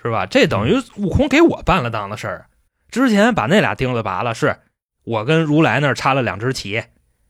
[0.03, 0.27] 是吧？
[0.27, 2.47] 这等于悟空给我办了档的事儿。
[2.91, 4.59] 之前把那俩钉子拔了，是
[5.05, 6.85] 我跟如来那儿插了两只旗，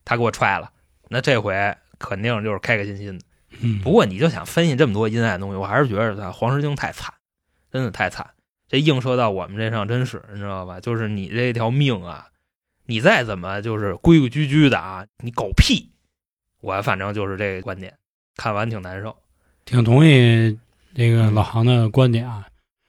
[0.04, 0.70] 他给我踹了。
[1.08, 3.24] 那这回肯定就是开开心心的。
[3.60, 7.12] 嗯，不过你就想分析这么多阴暗的东西，我还是觉得他黄狮精太惨，
[7.72, 8.30] 真的太惨。
[8.68, 10.78] 这映射到我们这上真是，你知道吧？
[10.80, 12.26] 就是你这条命啊，
[12.84, 15.90] 你再怎么就是规规矩矩的啊，你狗屁！
[16.60, 17.96] 我反正就是这个观点，
[18.38, 19.14] 看完挺难受。
[19.66, 20.56] 挺同意
[20.94, 22.46] 这嗯个老航的观点啊。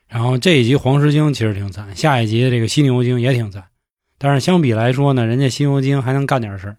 [0.08, 3.66] 然后这一集黄狮精其实挺惨，下一集这个犀牛精也挺惨，
[4.18, 6.78] 但是相比来说呢，人家犀牛精还能干点事儿。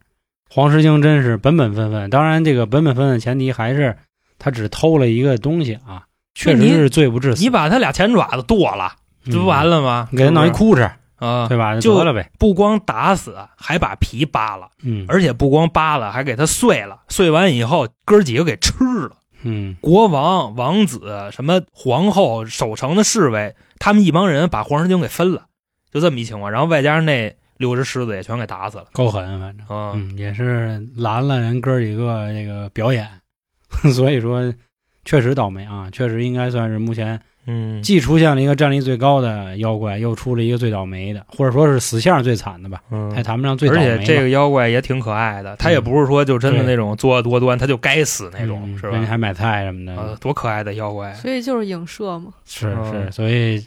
[0.49, 2.11] 黄石精真是本本分分。
[2.11, 3.97] 当然，这个本本分分前提还是
[4.39, 6.05] 他只偷了一个东西啊，
[6.35, 7.43] 确实是罪不至死。
[7.43, 9.81] 你把他俩前爪子剁了，这不完了？
[9.81, 10.09] 吗？
[10.11, 10.91] 你给他弄一是不是裤衩，
[11.21, 11.79] 啊，对吧？
[11.79, 12.31] 就得了呗。
[12.39, 17.03] 不光打死，还把皮扒了，嗯，而且不光扒了，还给他碎了。
[17.09, 19.13] 碎完以后，哥儿几个给吃了。
[19.43, 25.47] 嗯国王、王子、什么皇后、守城的侍卫，他们一帮人把黄石京给分了，
[25.93, 26.51] 就这么一情况。
[26.51, 28.87] 然后外加上那六只狮子也全给打死了。
[28.93, 29.67] 够狠，反正。
[29.67, 33.09] 啊、嗯，也是拦了人哥几个这个表演，
[33.95, 34.53] 所以说
[35.05, 43.99] 确实倒霉啊，确实应该算是目前嗯，既出现了一个战力最高的妖怪，又出了一个最倒霉的，或者说是死相最惨的吧，嗯还谈不上最倒而霉而。
[43.99, 48.91] 且这个妖怪也挺可爱的，他也不是说就真的那种作恶多端，他就该死那种，是吧？
[48.91, 51.13] 嗯人家还买菜什么的，啊，多可爱的妖怪！
[51.15, 52.33] 所以就是影射嘛。
[52.45, 53.67] 是嗯是，所以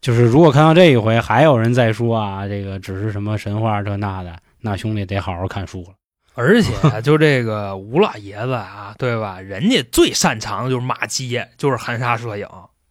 [0.00, 5.94] 就是如果看到这一回还有人在说啊，这个只是什么神话这那的，那兄弟得好好看书了。
[6.34, 9.38] 而且就这个吴老爷子啊，对吧？
[9.38, 12.46] 人家最擅长的就是骂街，就是含沙射影，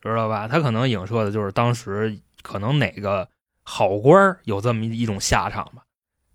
[0.09, 0.47] 知道吧？
[0.47, 3.27] 他可能影射的就是当时可能哪个
[3.63, 5.83] 好官儿有这么一种下场吧。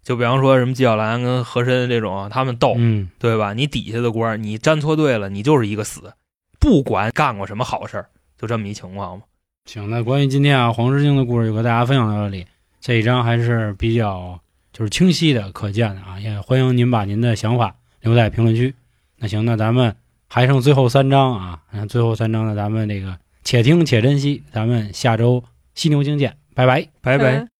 [0.03, 3.55] 就比方说什么纪晓岚跟和珅这种，他们斗，嗯，对吧？
[3.55, 6.13] 你底下的官，你站错队了，你就是一个死，
[6.61, 8.09] 不管干过什么好事儿，
[8.39, 9.25] 就这么一情况嘛。
[9.65, 12.47] 行，那关于今天啊黄石京的故事就和大家分享到这里，
[12.81, 14.39] 这一章还是比较
[14.73, 18.73] 就是清晰的、可见的啊，也欢迎您把您的想法留在评论区。
[19.17, 19.97] 那行，那咱们
[20.29, 25.45] 还剩最后三章啊，最后三章呢，咱们这个且听且珍惜，咱们下周
[25.77, 26.89] 犀牛精见，拜拜。
[27.01, 27.37] 拜拜。
[27.37, 27.49] 嗯